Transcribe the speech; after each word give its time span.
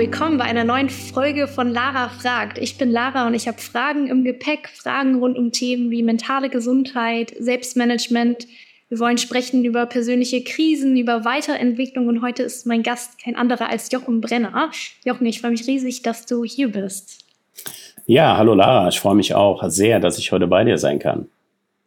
willkommen 0.00 0.38
bei 0.38 0.44
einer 0.44 0.64
neuen 0.64 0.88
Folge 0.88 1.46
von 1.46 1.68
Lara 1.68 2.08
fragt. 2.08 2.56
Ich 2.56 2.78
bin 2.78 2.90
Lara 2.90 3.26
und 3.26 3.34
ich 3.34 3.46
habe 3.46 3.58
Fragen 3.58 4.06
im 4.06 4.24
Gepäck, 4.24 4.70
Fragen 4.70 5.16
rund 5.16 5.36
um 5.36 5.52
Themen 5.52 5.90
wie 5.90 6.02
mentale 6.02 6.48
Gesundheit, 6.48 7.34
Selbstmanagement. 7.38 8.48
Wir 8.88 8.98
wollen 8.98 9.18
sprechen 9.18 9.62
über 9.62 9.84
persönliche 9.84 10.42
Krisen, 10.42 10.96
über 10.96 11.26
Weiterentwicklung 11.26 12.08
und 12.08 12.22
heute 12.22 12.42
ist 12.42 12.66
mein 12.66 12.82
Gast 12.82 13.22
kein 13.22 13.36
anderer 13.36 13.68
als 13.68 13.92
Jochen 13.92 14.22
Brenner. 14.22 14.70
Jochen, 15.04 15.26
ich 15.26 15.42
freue 15.42 15.50
mich 15.50 15.66
riesig, 15.66 16.00
dass 16.00 16.24
du 16.24 16.44
hier 16.44 16.72
bist. 16.72 17.18
Ja, 18.06 18.38
hallo 18.38 18.54
Lara, 18.54 18.88
ich 18.88 18.98
freue 18.98 19.16
mich 19.16 19.34
auch 19.34 19.62
sehr, 19.68 20.00
dass 20.00 20.16
ich 20.16 20.32
heute 20.32 20.46
bei 20.46 20.64
dir 20.64 20.78
sein 20.78 20.98
kann. 20.98 21.28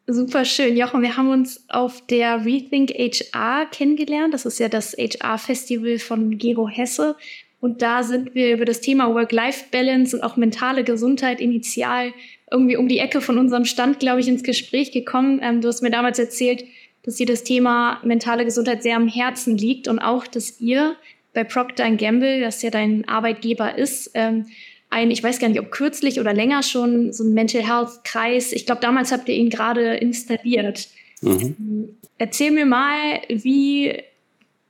Super 0.05 0.43
schön. 0.45 0.77
Jochen, 0.77 1.01
wir 1.01 1.17
haben 1.17 1.31
uns 1.31 1.63
auf 1.69 2.05
der 2.05 2.45
Rethink 2.45 2.91
HR 2.91 3.65
kennengelernt. 3.71 4.33
Das 4.33 4.45
ist 4.45 4.59
ja 4.59 4.67
das 4.67 4.93
HR-Festival 4.97 5.97
von 5.97 6.37
Gero 6.37 6.67
Hesse. 6.67 7.15
Und 7.63 7.81
da 7.81 8.03
sind 8.03 8.35
wir 8.35 8.51
über 8.51 8.65
das 8.65 8.81
Thema 8.81 9.15
Work-Life-Balance 9.15 10.17
und 10.17 10.21
auch 10.21 10.35
mentale 10.35 10.83
Gesundheit 10.83 11.39
initial 11.39 12.11
irgendwie 12.51 12.75
um 12.75 12.89
die 12.89 12.97
Ecke 12.97 13.21
von 13.21 13.37
unserem 13.37 13.63
Stand, 13.63 14.01
glaube 14.01 14.19
ich, 14.19 14.27
ins 14.27 14.43
Gespräch 14.43 14.91
gekommen. 14.91 15.39
Ähm, 15.41 15.61
du 15.61 15.69
hast 15.69 15.81
mir 15.81 15.89
damals 15.89 16.19
erzählt, 16.19 16.65
dass 17.03 17.15
dir 17.15 17.25
das 17.25 17.45
Thema 17.45 18.01
mentale 18.03 18.43
Gesundheit 18.43 18.83
sehr 18.83 18.97
am 18.97 19.07
Herzen 19.07 19.57
liegt 19.57 19.87
und 19.87 19.99
auch, 19.99 20.27
dass 20.27 20.59
ihr 20.59 20.97
bei 21.33 21.45
Procter 21.45 21.89
Gamble, 21.91 22.41
das 22.41 22.61
ja 22.63 22.69
dein 22.69 23.07
Arbeitgeber 23.07 23.77
ist, 23.77 24.11
ähm, 24.13 24.47
ein, 24.89 25.09
ich 25.09 25.23
weiß 25.23 25.39
gar 25.39 25.47
nicht, 25.47 25.61
ob 25.61 25.71
kürzlich 25.71 26.19
oder 26.19 26.33
länger 26.33 26.63
schon, 26.63 27.13
so 27.13 27.23
ein 27.23 27.33
Mental 27.33 27.65
Health 27.65 28.03
Kreis. 28.03 28.51
Ich 28.51 28.65
glaube, 28.65 28.81
damals 28.81 29.13
habt 29.13 29.29
ihr 29.29 29.35
ihn 29.35 29.49
gerade 29.49 29.95
installiert. 29.95 30.89
Mhm. 31.21 31.95
Erzähl 32.17 32.51
mir 32.51 32.65
mal, 32.65 33.21
wie 33.29 34.03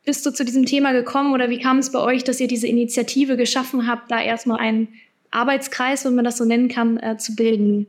bist 0.05 0.25
du 0.25 0.31
zu 0.31 0.43
diesem 0.43 0.65
Thema 0.65 0.91
gekommen 0.91 1.33
oder 1.33 1.49
wie 1.49 1.59
kam 1.59 1.79
es 1.79 1.91
bei 1.91 1.99
euch, 1.99 2.23
dass 2.23 2.39
ihr 2.39 2.47
diese 2.47 2.67
Initiative 2.67 3.37
geschaffen 3.37 3.87
habt, 3.87 4.11
da 4.11 4.21
erstmal 4.21 4.59
einen 4.59 4.89
Arbeitskreis, 5.31 6.05
wenn 6.05 6.15
man 6.15 6.25
das 6.25 6.37
so 6.37 6.45
nennen 6.45 6.67
kann, 6.67 6.97
äh, 6.97 7.17
zu 7.17 7.35
bilden? 7.35 7.87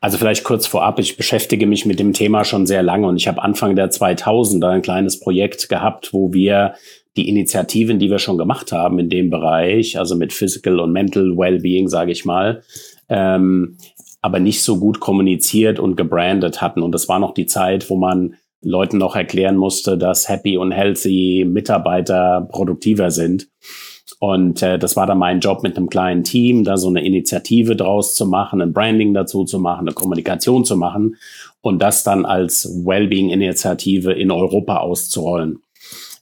Also 0.00 0.16
vielleicht 0.16 0.44
kurz 0.44 0.66
vorab, 0.66 1.00
ich 1.00 1.16
beschäftige 1.16 1.66
mich 1.66 1.84
mit 1.84 1.98
dem 1.98 2.12
Thema 2.12 2.44
schon 2.44 2.66
sehr 2.66 2.82
lange 2.82 3.08
und 3.08 3.16
ich 3.16 3.26
habe 3.26 3.42
Anfang 3.42 3.74
der 3.74 3.90
2000er 3.90 4.68
ein 4.68 4.82
kleines 4.82 5.18
Projekt 5.18 5.68
gehabt, 5.68 6.12
wo 6.12 6.32
wir 6.32 6.74
die 7.16 7.28
Initiativen, 7.28 7.98
die 7.98 8.10
wir 8.10 8.20
schon 8.20 8.38
gemacht 8.38 8.70
haben 8.70 9.00
in 9.00 9.08
dem 9.08 9.28
Bereich, 9.28 9.98
also 9.98 10.14
mit 10.14 10.32
Physical 10.32 10.78
und 10.78 10.92
Mental 10.92 11.36
Wellbeing, 11.36 11.88
sage 11.88 12.12
ich 12.12 12.24
mal, 12.24 12.62
ähm, 13.08 13.76
aber 14.22 14.38
nicht 14.38 14.62
so 14.62 14.78
gut 14.78 15.00
kommuniziert 15.00 15.80
und 15.80 15.96
gebrandet 15.96 16.60
hatten. 16.60 16.82
Und 16.82 16.92
das 16.92 17.08
war 17.08 17.18
noch 17.18 17.34
die 17.34 17.46
Zeit, 17.46 17.90
wo 17.90 17.96
man 17.96 18.36
Leuten 18.62 18.98
noch 18.98 19.14
erklären 19.14 19.56
musste, 19.56 19.96
dass 19.96 20.28
happy 20.28 20.56
und 20.56 20.72
healthy 20.72 21.46
Mitarbeiter 21.48 22.48
produktiver 22.50 23.10
sind. 23.10 23.48
Und 24.20 24.62
äh, 24.62 24.78
das 24.78 24.96
war 24.96 25.06
dann 25.06 25.18
mein 25.18 25.40
Job 25.40 25.62
mit 25.62 25.76
einem 25.76 25.88
kleinen 25.88 26.24
Team, 26.24 26.64
da 26.64 26.76
so 26.76 26.88
eine 26.88 27.04
Initiative 27.04 27.76
draus 27.76 28.14
zu 28.14 28.26
machen, 28.26 28.60
ein 28.60 28.72
Branding 28.72 29.14
dazu 29.14 29.44
zu 29.44 29.60
machen, 29.60 29.86
eine 29.86 29.94
Kommunikation 29.94 30.64
zu 30.64 30.76
machen 30.76 31.16
und 31.60 31.80
das 31.80 32.02
dann 32.02 32.24
als 32.24 32.68
Wellbeing-Initiative 32.84 34.12
in 34.12 34.30
Europa 34.30 34.78
auszurollen. 34.78 35.60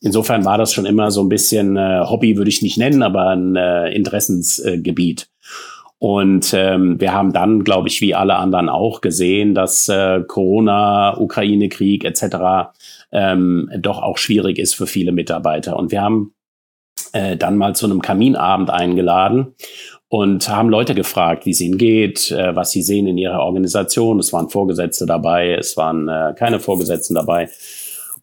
Insofern 0.03 0.45
war 0.45 0.59
das 0.59 0.75
schon 0.75 0.85
immer 0.85 1.11
so 1.11 1.23
ein 1.23 1.31
bisschen 1.31 1.77
äh, 1.77 2.03
Hobby, 2.05 2.37
würde 2.37 2.51
ich 2.51 2.61
nicht 2.61 2.77
nennen, 2.77 3.03
aber 3.03 3.31
ein 3.31 3.57
äh, 3.57 3.91
Interessensgebiet. 3.93 5.29
Und 5.99 6.53
ähm, 6.53 7.01
wir 7.01 7.13
haben 7.13 7.33
dann, 7.33 7.65
glaube 7.65 7.89
ich, 7.89 8.01
wie 8.01 8.15
alle 8.15 8.37
anderen 8.37 8.69
auch 8.69 9.01
gesehen, 9.01 9.55
dass 9.55 9.89
äh, 9.89 10.23
Corona, 10.27 11.19
Ukraine-Krieg 11.19 12.05
etc. 12.05 12.71
Ähm, 13.13 13.71
doch 13.79 14.03
auch 14.03 14.19
schwierig 14.19 14.59
ist 14.59 14.75
für 14.75 14.87
viele 14.87 15.13
Mitarbeiter. 15.13 15.77
Und 15.77 15.93
wir 15.93 16.03
haben 16.03 16.35
äh, 17.13 17.37
dann 17.37 17.57
mal 17.57 17.75
zu 17.75 17.87
einem 17.87 18.03
Kaminabend 18.03 18.71
eingeladen 18.71 19.55
und 20.09 20.49
haben 20.49 20.69
Leute 20.69 20.95
gefragt, 20.95 21.47
wie 21.47 21.51
es 21.51 21.61
ihnen 21.61 21.79
geht, 21.79 22.31
äh, 22.31 22.55
was 22.55 22.73
sie 22.73 22.83
sehen 22.83 23.07
in 23.07 23.17
ihrer 23.17 23.41
Organisation. 23.41 24.19
Es 24.19 24.33
waren 24.35 24.51
Vorgesetzte 24.51 25.07
dabei, 25.07 25.55
es 25.55 25.77
waren 25.79 26.09
äh, 26.09 26.35
keine 26.39 26.61
Vorgesetzten 26.61 27.15
dabei 27.15 27.49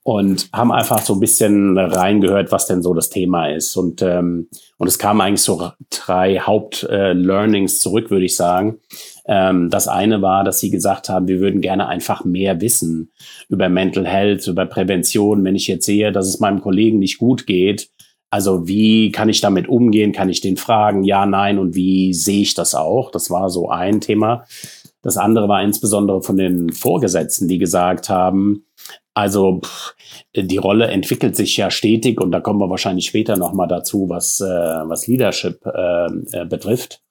und 0.03 0.49
haben 0.51 0.71
einfach 0.71 0.99
so 0.99 1.13
ein 1.13 1.21
bisschen 1.21 1.77
reingehört, 1.77 2.51
was 2.51 2.67
denn 2.67 2.83
so 2.83 2.93
das 2.93 3.09
Thema 3.09 3.47
ist. 3.47 3.75
Und, 3.77 4.01
ähm, 4.01 4.49
und 4.77 4.87
es 4.87 4.99
kamen 4.99 5.21
eigentlich 5.21 5.41
so 5.41 5.71
drei 5.89 6.39
Haupt-Learnings 6.39 7.75
äh, 7.75 7.79
zurück, 7.79 8.11
würde 8.11 8.25
ich 8.25 8.35
sagen. 8.35 8.79
Ähm, 9.25 9.69
das 9.69 9.87
eine 9.87 10.21
war, 10.21 10.43
dass 10.43 10.59
sie 10.59 10.69
gesagt 10.69 11.07
haben, 11.07 11.29
wir 11.29 11.39
würden 11.39 11.61
gerne 11.61 11.87
einfach 11.87 12.25
mehr 12.25 12.59
wissen 12.59 13.13
über 13.47 13.69
Mental 13.69 14.05
Health, 14.05 14.47
über 14.47 14.65
Prävention. 14.65 15.45
Wenn 15.45 15.55
ich 15.55 15.67
jetzt 15.67 15.85
sehe, 15.85 16.11
dass 16.11 16.27
es 16.27 16.41
meinem 16.41 16.59
Kollegen 16.59 16.99
nicht 16.99 17.17
gut 17.17 17.47
geht, 17.47 17.89
also 18.29 18.67
wie 18.67 19.11
kann 19.11 19.29
ich 19.29 19.41
damit 19.41 19.69
umgehen? 19.69 20.11
Kann 20.11 20.27
ich 20.27 20.41
den 20.41 20.57
fragen? 20.57 21.03
Ja, 21.03 21.25
nein. 21.25 21.59
Und 21.59 21.75
wie 21.75 22.13
sehe 22.13 22.41
ich 22.41 22.55
das 22.55 22.73
auch? 22.75 23.11
Das 23.11 23.29
war 23.29 23.49
so 23.49 23.69
ein 23.69 24.01
Thema. 24.01 24.45
Das 25.03 25.17
andere 25.17 25.47
war 25.47 25.61
insbesondere 25.61 26.21
von 26.23 26.37
den 26.37 26.71
Vorgesetzten, 26.71 27.47
die 27.47 27.59
gesagt 27.59 28.09
haben, 28.09 28.65
also 29.13 29.61
pff, 29.63 29.95
die 30.35 30.57
Rolle 30.57 30.87
entwickelt 30.87 31.35
sich 31.35 31.55
ja 31.57 31.69
stetig 31.69 32.19
und 32.19 32.31
da 32.31 32.39
kommen 32.39 32.59
wir 32.59 32.69
wahrscheinlich 32.69 33.05
später 33.05 33.37
nochmal 33.37 33.67
dazu, 33.67 34.09
was, 34.09 34.41
äh, 34.41 34.45
was 34.45 35.07
Leadership 35.07 35.65
äh, 35.65 36.05
äh, 36.31 36.45
betrifft. 36.45 37.01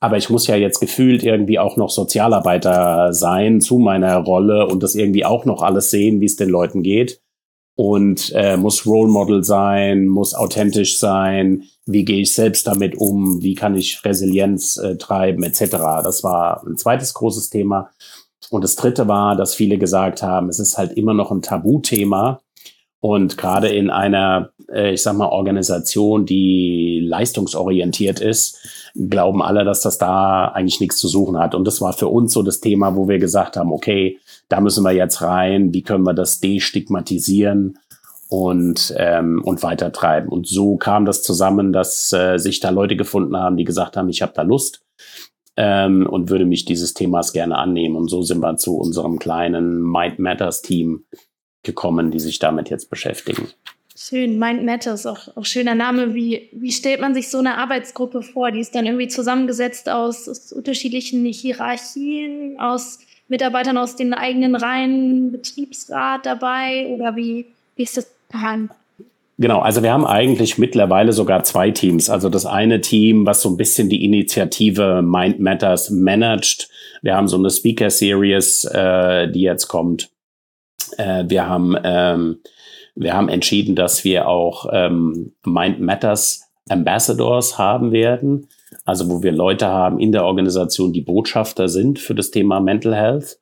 Aber 0.00 0.16
ich 0.16 0.30
muss 0.30 0.48
ja 0.48 0.56
jetzt 0.56 0.80
gefühlt 0.80 1.22
irgendwie 1.22 1.60
auch 1.60 1.76
noch 1.76 1.90
Sozialarbeiter 1.90 3.12
sein 3.12 3.60
zu 3.60 3.78
meiner 3.78 4.16
Rolle 4.16 4.66
und 4.66 4.82
das 4.82 4.96
irgendwie 4.96 5.24
auch 5.24 5.44
noch 5.44 5.62
alles 5.62 5.90
sehen, 5.90 6.20
wie 6.20 6.26
es 6.26 6.36
den 6.36 6.48
Leuten 6.48 6.82
geht. 6.82 7.20
Und 7.76 8.32
äh, 8.34 8.56
muss 8.56 8.84
Role 8.84 9.10
Model 9.10 9.44
sein, 9.44 10.08
muss 10.08 10.34
authentisch 10.34 10.98
sein. 10.98 11.62
Wie 11.86 12.04
gehe 12.04 12.20
ich 12.20 12.32
selbst 12.34 12.66
damit 12.66 12.96
um? 12.96 13.42
Wie 13.42 13.54
kann 13.54 13.76
ich 13.76 14.04
Resilienz 14.04 14.76
äh, 14.76 14.96
treiben, 14.96 15.44
etc. 15.44 15.70
Das 16.02 16.22
war 16.22 16.66
ein 16.66 16.76
zweites 16.76 17.14
großes 17.14 17.48
Thema. 17.48 17.90
Und 18.50 18.64
das 18.64 18.76
dritte 18.76 19.08
war, 19.08 19.36
dass 19.36 19.54
viele 19.54 19.78
gesagt 19.78 20.22
haben, 20.22 20.48
es 20.48 20.58
ist 20.58 20.78
halt 20.78 20.92
immer 20.92 21.14
noch 21.14 21.30
ein 21.30 21.42
Tabuthema. 21.42 22.40
Und 23.00 23.36
gerade 23.36 23.68
in 23.68 23.90
einer, 23.90 24.50
äh, 24.70 24.92
ich 24.92 25.02
sag 25.02 25.16
mal, 25.16 25.26
Organisation, 25.26 26.24
die 26.24 27.00
leistungsorientiert 27.04 28.20
ist, 28.20 28.58
glauben 28.94 29.42
alle, 29.42 29.64
dass 29.64 29.80
das 29.80 29.98
da 29.98 30.48
eigentlich 30.48 30.80
nichts 30.80 30.98
zu 30.98 31.08
suchen 31.08 31.38
hat. 31.38 31.54
Und 31.54 31.66
das 31.66 31.80
war 31.80 31.94
für 31.94 32.08
uns 32.08 32.32
so 32.32 32.42
das 32.42 32.60
Thema, 32.60 32.94
wo 32.94 33.08
wir 33.08 33.18
gesagt 33.18 33.56
haben, 33.56 33.72
okay, 33.72 34.18
da 34.48 34.60
müssen 34.60 34.84
wir 34.84 34.92
jetzt 34.92 35.22
rein, 35.22 35.74
wie 35.74 35.82
können 35.82 36.04
wir 36.04 36.14
das 36.14 36.40
destigmatisieren 36.40 37.78
und, 38.28 38.94
ähm, 38.96 39.42
und 39.44 39.62
weitertreiben. 39.62 40.28
Und 40.28 40.46
so 40.46 40.76
kam 40.76 41.04
das 41.04 41.22
zusammen, 41.22 41.72
dass 41.72 42.12
äh, 42.12 42.38
sich 42.38 42.60
da 42.60 42.70
Leute 42.70 42.96
gefunden 42.96 43.36
haben, 43.36 43.56
die 43.56 43.64
gesagt 43.64 43.96
haben, 43.96 44.08
ich 44.08 44.22
habe 44.22 44.32
da 44.34 44.42
Lust 44.42 44.81
ähm, 45.56 46.06
und 46.06 46.30
würde 46.30 46.44
mich 46.44 46.64
dieses 46.64 46.94
Themas 46.94 47.32
gerne 47.32 47.56
annehmen. 47.56 47.96
Und 47.96 48.08
so 48.08 48.22
sind 48.22 48.40
wir 48.40 48.56
zu 48.56 48.76
unserem 48.76 49.18
kleinen 49.18 49.82
Mind 49.82 50.18
Matters 50.18 50.62
Team 50.62 51.04
gekommen, 51.62 52.10
die 52.10 52.20
sich 52.20 52.38
damit 52.38 52.70
jetzt 52.70 52.90
beschäftigen. 52.90 53.48
Schön, 53.94 54.38
Mind 54.38 54.64
Matters, 54.64 55.06
auch, 55.06 55.36
auch 55.36 55.44
schöner 55.44 55.74
Name. 55.74 56.14
Wie, 56.14 56.48
wie 56.52 56.72
stellt 56.72 57.00
man 57.00 57.14
sich 57.14 57.28
so 57.28 57.38
eine 57.38 57.58
Arbeitsgruppe 57.58 58.22
vor? 58.22 58.50
Die 58.50 58.60
ist 58.60 58.74
dann 58.74 58.86
irgendwie 58.86 59.08
zusammengesetzt 59.08 59.88
aus, 59.88 60.28
aus 60.28 60.52
unterschiedlichen 60.52 61.24
Hierarchien, 61.26 62.58
aus 62.58 62.98
Mitarbeitern 63.28 63.78
aus 63.78 63.96
den 63.96 64.12
eigenen 64.12 64.56
Reihen, 64.56 65.32
Betriebsrat 65.32 66.26
dabei 66.26 66.86
oder 66.88 67.16
wie, 67.16 67.46
wie 67.76 67.82
ist 67.82 67.96
das 67.96 68.10
geplant? 68.28 68.70
Genau, 69.42 69.58
also 69.58 69.82
wir 69.82 69.92
haben 69.92 70.06
eigentlich 70.06 70.56
mittlerweile 70.56 71.12
sogar 71.12 71.42
zwei 71.42 71.72
Teams. 71.72 72.08
Also 72.08 72.28
das 72.28 72.46
eine 72.46 72.80
Team, 72.80 73.26
was 73.26 73.42
so 73.42 73.48
ein 73.48 73.56
bisschen 73.56 73.88
die 73.88 74.04
Initiative 74.04 75.02
Mind 75.02 75.40
Matters 75.40 75.90
managt. 75.90 76.68
Wir 77.02 77.16
haben 77.16 77.26
so 77.26 77.38
eine 77.38 77.50
Speaker 77.50 77.90
Series, 77.90 78.62
äh, 78.66 79.28
die 79.32 79.40
jetzt 79.40 79.66
kommt. 79.66 80.10
Äh, 80.96 81.24
wir 81.26 81.48
haben 81.48 81.76
ähm, 81.82 82.38
wir 82.94 83.14
haben 83.14 83.28
entschieden, 83.28 83.74
dass 83.74 84.04
wir 84.04 84.28
auch 84.28 84.66
ähm, 84.70 85.32
Mind 85.44 85.80
Matters 85.80 86.48
Ambassadors 86.68 87.58
haben 87.58 87.90
werden. 87.90 88.46
Also 88.84 89.10
wo 89.10 89.24
wir 89.24 89.32
Leute 89.32 89.66
haben 89.66 89.98
in 89.98 90.12
der 90.12 90.24
Organisation, 90.24 90.92
die 90.92 91.00
Botschafter 91.00 91.68
sind 91.68 91.98
für 91.98 92.14
das 92.14 92.30
Thema 92.30 92.60
Mental 92.60 92.94
Health. 92.94 93.40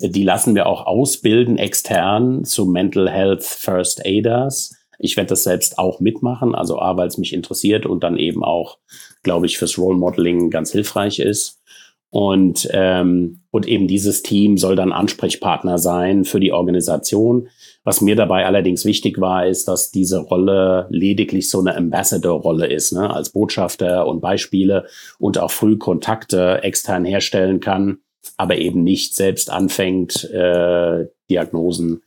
Die 0.00 0.24
lassen 0.24 0.54
wir 0.54 0.64
auch 0.66 0.86
ausbilden 0.86 1.58
extern 1.58 2.44
zu 2.44 2.64
Mental 2.64 3.10
Health 3.10 3.44
First 3.44 4.06
Aiders 4.06 4.74
ich 5.04 5.16
werde 5.16 5.28
das 5.28 5.44
selbst 5.44 5.78
auch 5.78 6.00
mitmachen, 6.00 6.54
also 6.54 6.78
A, 6.78 6.96
weil 6.96 7.08
es 7.08 7.18
mich 7.18 7.34
interessiert 7.34 7.84
und 7.84 8.02
dann 8.02 8.16
eben 8.16 8.42
auch, 8.42 8.78
glaube 9.22 9.46
ich, 9.46 9.58
fürs 9.58 9.78
Role 9.78 9.98
Modeling 9.98 10.50
ganz 10.50 10.72
hilfreich 10.72 11.18
ist. 11.18 11.60
Und, 12.08 12.68
ähm, 12.72 13.40
und 13.50 13.66
eben 13.66 13.88
dieses 13.88 14.22
Team 14.22 14.56
soll 14.56 14.76
dann 14.76 14.92
Ansprechpartner 14.92 15.78
sein 15.78 16.24
für 16.24 16.38
die 16.38 16.52
Organisation. 16.52 17.48
Was 17.82 18.00
mir 18.00 18.14
dabei 18.14 18.46
allerdings 18.46 18.84
wichtig 18.84 19.20
war, 19.20 19.46
ist, 19.46 19.66
dass 19.66 19.90
diese 19.90 20.20
Rolle 20.20 20.86
lediglich 20.90 21.50
so 21.50 21.58
eine 21.58 21.76
Ambassador-Rolle 21.76 22.66
ist, 22.66 22.92
ne? 22.92 23.12
als 23.12 23.30
Botschafter 23.30 24.06
und 24.06 24.20
Beispiele 24.20 24.86
und 25.18 25.38
auch 25.38 25.50
früh 25.50 25.76
Kontakte 25.76 26.62
extern 26.62 27.04
herstellen 27.04 27.58
kann, 27.58 27.98
aber 28.36 28.58
eben 28.58 28.84
nicht 28.84 29.16
selbst 29.16 29.50
anfängt, 29.50 30.24
äh, 30.30 31.06
Diagnosen 31.28 32.02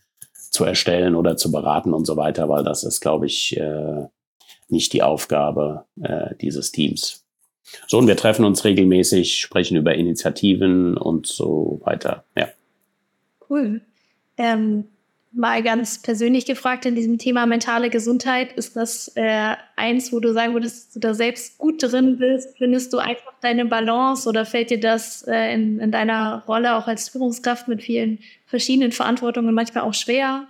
zu 0.58 0.66
erstellen 0.66 1.14
oder 1.14 1.38
zu 1.38 1.52
beraten 1.52 1.94
und 1.94 2.06
so 2.06 2.18
weiter, 2.18 2.50
weil 2.50 2.64
das 2.64 2.84
ist, 2.84 3.00
glaube 3.00 3.28
ich, 3.28 3.56
äh, 3.58 4.08
nicht 4.70 4.92
die 4.92 5.04
Aufgabe 5.04 5.86
äh, 6.02 6.34
dieses 6.42 6.72
Teams. 6.72 7.24
So, 7.86 8.00
und 8.00 8.08
wir 8.08 8.18
treffen 8.18 8.44
uns 8.44 8.66
regelmäßig, 8.66 9.40
sprechen 9.40 9.78
über 9.78 9.94
Initiativen 9.94 10.98
und 10.98 11.28
so 11.28 11.80
weiter. 11.84 12.24
Ja. 12.36 12.48
Cool. 13.48 13.82
Ähm, 14.38 14.86
mal 15.38 15.64
ganz 15.64 16.02
persönlich 16.02 16.46
gefragt 16.46 16.86
in 16.86 16.96
diesem 16.96 17.18
Thema 17.18 17.46
mentale 17.46 17.90
Gesundheit, 17.90 18.54
ist 18.54 18.76
das 18.76 19.12
äh, 19.16 19.56
eins, 19.76 20.12
wo 20.12 20.20
du 20.20 20.34
sagen 20.34 20.54
würdest, 20.54 20.96
du 20.96 21.00
da 21.00 21.14
selbst 21.14 21.58
gut 21.58 21.82
drin 21.82 22.18
bist? 22.18 22.58
Findest 22.58 22.92
du 22.94 22.98
einfach 22.98 23.34
deine 23.42 23.66
Balance 23.66 24.28
oder 24.28 24.46
fällt 24.46 24.70
dir 24.70 24.80
das 24.80 25.24
äh, 25.28 25.54
in, 25.54 25.80
in 25.80 25.92
deiner 25.92 26.44
Rolle 26.48 26.76
auch 26.76 26.88
als 26.88 27.10
Führungskraft 27.10 27.68
mit 27.68 27.84
vielen 27.84 28.20
verschiedenen 28.46 28.92
Verantwortungen 28.92 29.54
manchmal 29.54 29.84
auch 29.84 29.94
schwer? 29.94 30.48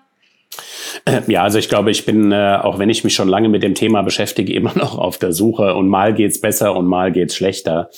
Ja, 1.28 1.44
also 1.44 1.60
ich 1.60 1.69
glaube, 1.69 1.92
ich 1.92 2.06
bin, 2.06 2.31
äh, 2.31 2.60
auch 2.62 2.80
wenn 2.80 2.89
ich 2.89 3.04
mich 3.04 3.13
schon 3.13 3.28
lange 3.28 3.50
mit 3.50 3.63
dem 3.63 3.75
Thema 3.75 4.01
beschäftige, 4.01 4.54
immer 4.56 4.74
noch 4.75 4.98
auf 4.98 5.18
der 5.18 5.31
Suche 5.31 5.75
und 5.75 5.88
mal 5.88 6.13
geht's 6.13 6.42
besser 6.42 6.75
und 6.75 6.88
mal 6.88 7.12
geht's 7.12 7.36
schlechter. 7.36 7.89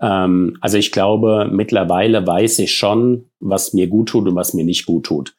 Ähm, 0.00 0.56
also 0.60 0.78
ich 0.78 0.92
glaube, 0.92 1.48
mittlerweile 1.50 2.26
weiß 2.26 2.58
ich 2.60 2.74
schon, 2.74 3.26
was 3.40 3.72
mir 3.72 3.86
gut 3.86 4.08
tut 4.10 4.26
und 4.26 4.34
was 4.34 4.54
mir 4.54 4.64
nicht 4.64 4.86
gut 4.86 5.04
tut. 5.06 5.34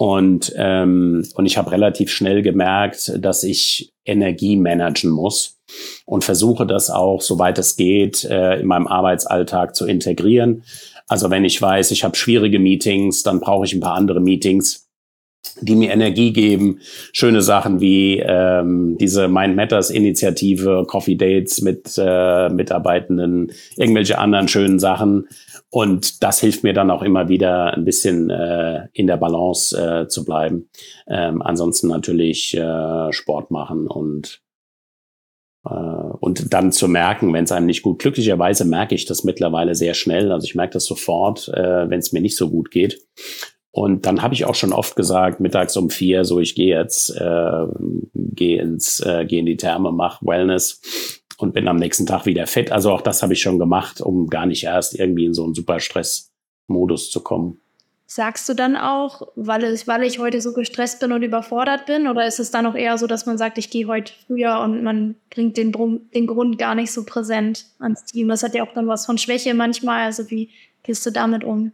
Und, 0.00 0.54
ähm, 0.56 1.28
und 1.34 1.44
ich 1.44 1.58
habe 1.58 1.72
relativ 1.72 2.10
schnell 2.10 2.40
gemerkt, 2.40 3.12
dass 3.18 3.42
ich 3.42 3.92
Energie 4.06 4.56
managen 4.56 5.10
muss 5.10 5.58
und 6.06 6.24
versuche 6.24 6.66
das 6.66 6.88
auch, 6.88 7.20
soweit 7.20 7.58
es 7.58 7.76
geht, 7.76 8.24
äh, 8.24 8.60
in 8.60 8.66
meinem 8.66 8.86
Arbeitsalltag 8.86 9.76
zu 9.76 9.86
integrieren. 9.86 10.64
Also 11.06 11.28
wenn 11.28 11.44
ich 11.44 11.60
weiß, 11.60 11.90
ich 11.90 12.02
habe 12.02 12.16
schwierige 12.16 12.58
Meetings, 12.58 13.24
dann 13.24 13.40
brauche 13.40 13.66
ich 13.66 13.74
ein 13.74 13.80
paar 13.80 13.94
andere 13.94 14.22
Meetings 14.22 14.86
die 15.62 15.74
mir 15.74 15.90
Energie 15.90 16.32
geben. 16.32 16.80
Schöne 17.12 17.42
Sachen 17.42 17.80
wie 17.80 18.18
ähm, 18.18 18.96
diese 18.98 19.28
Mind 19.28 19.56
Matters 19.56 19.90
Initiative, 19.90 20.84
Coffee 20.86 21.16
Dates 21.16 21.60
mit 21.62 21.94
äh, 21.98 22.48
Mitarbeitenden, 22.50 23.52
irgendwelche 23.76 24.18
anderen 24.18 24.48
schönen 24.48 24.78
Sachen. 24.78 25.28
Und 25.70 26.22
das 26.24 26.40
hilft 26.40 26.64
mir 26.64 26.72
dann 26.72 26.90
auch 26.90 27.02
immer 27.02 27.28
wieder 27.28 27.74
ein 27.74 27.84
bisschen 27.84 28.28
äh, 28.28 28.88
in 28.92 29.06
der 29.06 29.16
Balance 29.16 29.76
äh, 29.76 30.08
zu 30.08 30.24
bleiben. 30.24 30.68
Ähm, 31.06 31.42
ansonsten 31.42 31.86
natürlich 31.88 32.56
äh, 32.56 33.12
Sport 33.12 33.52
machen 33.52 33.86
und 33.86 34.42
äh, 35.64 35.70
und 35.70 36.52
dann 36.52 36.72
zu 36.72 36.88
merken, 36.88 37.32
wenn 37.32 37.44
es 37.44 37.52
einem 37.52 37.66
nicht 37.66 37.82
gut. 37.82 38.00
Glücklicherweise 38.00 38.64
merke 38.64 38.94
ich 38.94 39.04
das 39.04 39.24
mittlerweile 39.24 39.74
sehr 39.74 39.94
schnell. 39.94 40.32
Also 40.32 40.44
ich 40.44 40.54
merke 40.54 40.74
das 40.74 40.86
sofort, 40.86 41.48
äh, 41.48 41.88
wenn 41.88 42.00
es 42.00 42.12
mir 42.12 42.20
nicht 42.20 42.36
so 42.36 42.50
gut 42.50 42.70
geht. 42.70 43.00
Und 43.72 44.04
dann 44.06 44.22
habe 44.22 44.34
ich 44.34 44.44
auch 44.46 44.56
schon 44.56 44.72
oft 44.72 44.96
gesagt, 44.96 45.38
mittags 45.38 45.76
um 45.76 45.90
vier, 45.90 46.24
so 46.24 46.40
ich 46.40 46.56
gehe 46.56 46.76
jetzt, 46.76 47.10
äh, 47.10 47.66
gehe 48.14 48.60
ins, 48.60 48.98
äh, 49.00 49.24
gehe 49.24 49.38
in 49.38 49.46
die 49.46 49.56
Therme, 49.56 49.92
mach 49.92 50.20
Wellness 50.22 50.80
und 51.42 51.52
bin 51.52 51.68
am 51.68 51.76
nächsten 51.76 52.06
Tag 52.06 52.26
wieder 52.26 52.46
fit. 52.46 52.72
Also 52.72 52.92
auch 52.92 53.02
das 53.02 53.22
habe 53.22 53.32
ich 53.32 53.42
schon 53.42 53.58
gemacht, 53.58 54.00
um 54.00 54.28
gar 54.28 54.46
nicht 54.46 54.64
erst 54.64 54.98
irgendwie 54.98 55.26
in 55.26 55.34
so 55.34 55.44
einen 55.44 55.54
super 55.54 55.80
Stress-Modus 55.80 57.10
zu 57.10 57.20
kommen. 57.20 57.60
Sagst 58.06 58.48
du 58.48 58.54
dann 58.54 58.76
auch, 58.76 59.28
weil 59.36 59.62
ich, 59.62 59.86
weil 59.86 60.02
ich 60.02 60.18
heute 60.18 60.40
so 60.40 60.52
gestresst 60.52 60.98
bin 60.98 61.12
und 61.12 61.22
überfordert 61.22 61.86
bin? 61.86 62.08
Oder 62.08 62.26
ist 62.26 62.40
es 62.40 62.50
dann 62.50 62.66
auch 62.66 62.74
eher 62.74 62.98
so, 62.98 63.06
dass 63.06 63.24
man 63.24 63.38
sagt, 63.38 63.56
ich 63.56 63.70
gehe 63.70 63.86
heute 63.86 64.12
früher 64.26 64.58
und 64.60 64.82
man 64.82 65.14
bringt 65.32 65.56
den, 65.56 65.72
den 66.12 66.26
Grund 66.26 66.58
gar 66.58 66.74
nicht 66.74 66.90
so 66.90 67.04
präsent 67.04 67.66
ans 67.78 68.04
Team? 68.06 68.26
Das 68.26 68.42
hat 68.42 68.54
ja 68.56 68.64
auch 68.64 68.74
dann 68.74 68.88
was 68.88 69.06
von 69.06 69.16
Schwäche 69.16 69.54
manchmal. 69.54 70.06
Also 70.06 70.28
wie 70.28 70.48
gehst 70.82 71.06
du 71.06 71.12
damit 71.12 71.44
um? 71.44 71.70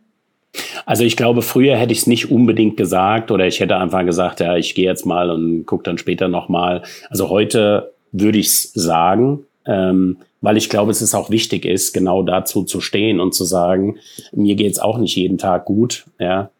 Also 0.84 1.04
ich 1.04 1.16
glaube, 1.16 1.42
früher 1.42 1.76
hätte 1.76 1.92
ich 1.92 2.00
es 2.00 2.06
nicht 2.06 2.30
unbedingt 2.30 2.76
gesagt 2.76 3.30
oder 3.30 3.46
ich 3.46 3.60
hätte 3.60 3.76
einfach 3.76 4.04
gesagt, 4.04 4.40
ja, 4.40 4.56
ich 4.56 4.74
gehe 4.74 4.86
jetzt 4.86 5.06
mal 5.06 5.30
und 5.30 5.66
gucke 5.66 5.84
dann 5.84 5.98
später 5.98 6.28
nochmal. 6.28 6.82
Also 7.08 7.28
heute 7.30 7.94
würde 8.12 8.38
ich 8.38 8.46
es 8.46 8.72
sagen, 8.72 9.44
ähm, 9.66 10.18
weil 10.40 10.56
ich 10.56 10.68
glaube, 10.68 10.90
es 10.90 11.02
ist 11.02 11.14
auch 11.14 11.30
wichtig 11.30 11.64
ist, 11.64 11.92
genau 11.92 12.22
dazu 12.22 12.62
zu 12.62 12.80
stehen 12.80 13.20
und 13.20 13.34
zu 13.34 13.44
sagen, 13.44 13.98
mir 14.32 14.54
geht's 14.54 14.78
auch 14.78 14.98
nicht 14.98 15.16
jeden 15.16 15.38
Tag 15.38 15.64
gut, 15.64 16.06
ja. 16.18 16.50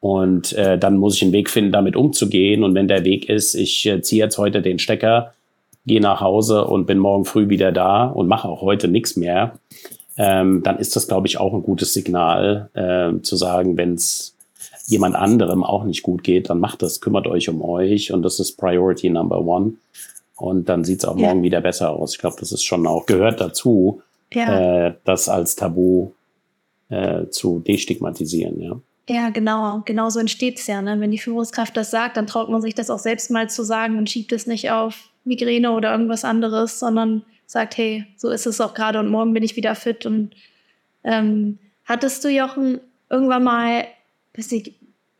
Und 0.00 0.52
äh, 0.52 0.78
dann 0.78 0.98
muss 0.98 1.16
ich 1.16 1.22
einen 1.22 1.32
Weg 1.32 1.50
finden, 1.50 1.72
damit 1.72 1.96
umzugehen. 1.96 2.62
Und 2.62 2.74
wenn 2.74 2.86
der 2.86 3.04
Weg 3.04 3.28
ist, 3.28 3.54
ich 3.54 3.86
äh, 3.86 4.02
ziehe 4.02 4.22
jetzt 4.22 4.38
heute 4.38 4.62
den 4.62 4.78
Stecker, 4.78 5.32
gehe 5.86 6.00
nach 6.00 6.20
Hause 6.20 6.64
und 6.66 6.86
bin 6.86 6.98
morgen 6.98 7.24
früh 7.24 7.48
wieder 7.48 7.72
da 7.72 8.04
und 8.04 8.28
mache 8.28 8.46
auch 8.48 8.60
heute 8.60 8.88
nichts 8.88 9.16
mehr, 9.16 9.58
ähm, 10.16 10.62
dann 10.62 10.78
ist 10.78 10.96
das, 10.96 11.08
glaube 11.08 11.26
ich, 11.26 11.38
auch 11.38 11.54
ein 11.54 11.62
gutes 11.62 11.92
Signal, 11.92 12.70
äh, 12.74 13.20
zu 13.22 13.36
sagen, 13.36 13.76
wenn 13.76 13.94
es 13.94 14.34
jemand 14.86 15.16
anderem 15.16 15.64
auch 15.64 15.84
nicht 15.84 16.02
gut 16.02 16.22
geht, 16.22 16.50
dann 16.50 16.60
macht 16.60 16.82
das, 16.82 17.00
kümmert 17.00 17.26
euch 17.26 17.48
um 17.48 17.62
euch 17.62 18.12
und 18.12 18.22
das 18.22 18.38
ist 18.38 18.56
Priority 18.56 19.10
Number 19.10 19.44
One. 19.44 19.74
Und 20.36 20.68
dann 20.68 20.84
sieht 20.84 20.98
es 20.98 21.04
auch 21.04 21.16
ja. 21.16 21.28
morgen 21.28 21.42
wieder 21.42 21.60
besser 21.60 21.90
aus. 21.90 22.12
Ich 22.12 22.18
glaube, 22.18 22.36
das 22.38 22.52
ist 22.52 22.64
schon 22.64 22.86
auch, 22.86 23.06
gehört 23.06 23.40
dazu, 23.40 24.02
ja. 24.32 24.88
äh, 24.88 24.94
das 25.04 25.28
als 25.28 25.56
Tabu 25.56 26.10
äh, 26.88 27.26
zu 27.28 27.60
destigmatisieren, 27.60 28.60
ja. 28.60 28.80
Ja, 29.08 29.30
genau. 29.30 29.82
Genau 29.84 30.10
so 30.10 30.18
entsteht 30.18 30.58
es 30.58 30.66
ja. 30.66 30.82
Ne? 30.82 30.98
Wenn 30.98 31.12
die 31.12 31.18
Führungskraft 31.18 31.76
das 31.76 31.90
sagt, 31.90 32.16
dann 32.16 32.26
traut 32.26 32.48
man 32.48 32.60
sich 32.60 32.74
das 32.74 32.90
auch 32.90 32.98
selbst 32.98 33.30
mal 33.30 33.48
zu 33.48 33.62
sagen 33.62 33.98
und 33.98 34.10
schiebt 34.10 34.32
es 34.32 34.48
nicht 34.48 34.70
auf 34.70 35.10
Migräne 35.24 35.70
oder 35.70 35.92
irgendwas 35.92 36.24
anderes, 36.24 36.80
sondern 36.80 37.22
sagt, 37.46 37.76
hey, 37.76 38.04
so 38.16 38.30
ist 38.30 38.46
es 38.46 38.60
auch 38.60 38.74
gerade 38.74 38.98
und 38.98 39.08
morgen 39.08 39.32
bin 39.32 39.44
ich 39.44 39.54
wieder 39.54 39.76
fit. 39.76 40.06
Und 40.06 40.34
ähm, 41.04 41.58
hattest 41.84 42.24
du, 42.24 42.28
Jochen, 42.28 42.80
irgendwann 43.08 43.44
mal, 43.44 43.84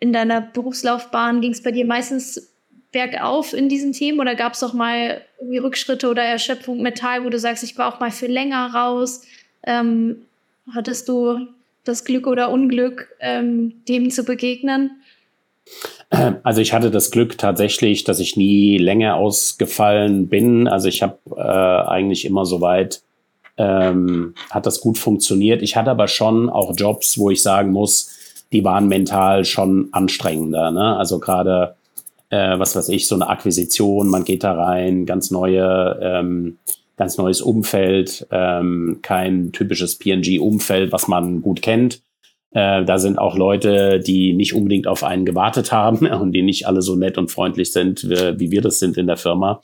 in 0.00 0.12
deiner 0.12 0.40
Berufslaufbahn 0.40 1.40
ging 1.40 1.52
es 1.52 1.62
bei 1.62 1.70
dir 1.70 1.86
meistens 1.86 2.52
bergauf 2.96 3.52
in 3.52 3.68
diesen 3.68 3.92
Themen 3.92 4.20
oder 4.20 4.34
gab 4.34 4.54
es 4.54 4.62
auch 4.62 4.72
mal 4.72 5.20
irgendwie 5.38 5.58
Rückschritte 5.58 6.08
oder 6.08 6.22
Erschöpfung 6.22 6.80
Metall, 6.80 7.26
wo 7.26 7.28
du 7.28 7.38
sagst, 7.38 7.62
ich 7.62 7.76
war 7.76 7.94
auch 7.94 8.00
mal 8.00 8.10
für 8.10 8.26
länger 8.26 8.72
raus? 8.72 9.20
Ähm, 9.64 10.22
hattest 10.74 11.06
du 11.10 11.46
das 11.84 12.06
Glück 12.06 12.26
oder 12.26 12.50
Unglück, 12.50 13.08
ähm, 13.20 13.74
dem 13.86 14.10
zu 14.10 14.24
begegnen? 14.24 14.90
Also 16.44 16.60
ich 16.60 16.72
hatte 16.72 16.92
das 16.92 17.10
Glück 17.10 17.36
tatsächlich, 17.36 18.04
dass 18.04 18.20
ich 18.20 18.36
nie 18.36 18.78
länger 18.78 19.16
ausgefallen 19.16 20.28
bin. 20.28 20.68
Also 20.68 20.86
ich 20.86 21.02
habe 21.02 21.18
äh, 21.36 21.88
eigentlich 21.90 22.24
immer 22.24 22.46
so 22.46 22.60
weit, 22.60 23.02
ähm, 23.56 24.34
hat 24.50 24.66
das 24.66 24.80
gut 24.80 24.98
funktioniert. 24.98 25.62
Ich 25.62 25.74
hatte 25.74 25.90
aber 25.90 26.06
schon 26.06 26.48
auch 26.48 26.72
Jobs, 26.76 27.18
wo 27.18 27.30
ich 27.30 27.42
sagen 27.42 27.72
muss, 27.72 28.44
die 28.52 28.62
waren 28.62 28.86
mental 28.86 29.44
schon 29.44 29.88
anstrengender. 29.90 30.70
Ne? 30.70 30.96
Also 30.96 31.18
gerade, 31.18 31.74
äh, 32.30 32.58
was 32.58 32.76
weiß 32.76 32.88
ich, 32.90 33.06
so 33.06 33.14
eine 33.14 33.28
Akquisition, 33.28 34.08
man 34.08 34.24
geht 34.24 34.44
da 34.44 34.52
rein, 34.52 35.06
ganz 35.06 35.30
neue, 35.30 35.98
ähm, 36.02 36.58
ganz 36.96 37.18
neues 37.18 37.40
Umfeld, 37.40 38.26
ähm, 38.30 39.00
kein 39.02 39.52
typisches 39.52 39.98
PNG-Umfeld, 39.98 40.92
was 40.92 41.08
man 41.08 41.42
gut 41.42 41.62
kennt. 41.62 42.02
Äh, 42.52 42.84
da 42.84 42.98
sind 42.98 43.18
auch 43.18 43.36
Leute, 43.36 44.00
die 44.00 44.32
nicht 44.32 44.54
unbedingt 44.54 44.86
auf 44.86 45.04
einen 45.04 45.26
gewartet 45.26 45.72
haben 45.72 46.06
und 46.20 46.32
die 46.32 46.42
nicht 46.42 46.66
alle 46.66 46.82
so 46.82 46.96
nett 46.96 47.18
und 47.18 47.30
freundlich 47.30 47.72
sind, 47.72 48.08
wie, 48.08 48.40
wie 48.40 48.50
wir 48.50 48.62
das 48.62 48.78
sind 48.78 48.96
in 48.96 49.06
der 49.06 49.18
Firma. 49.18 49.60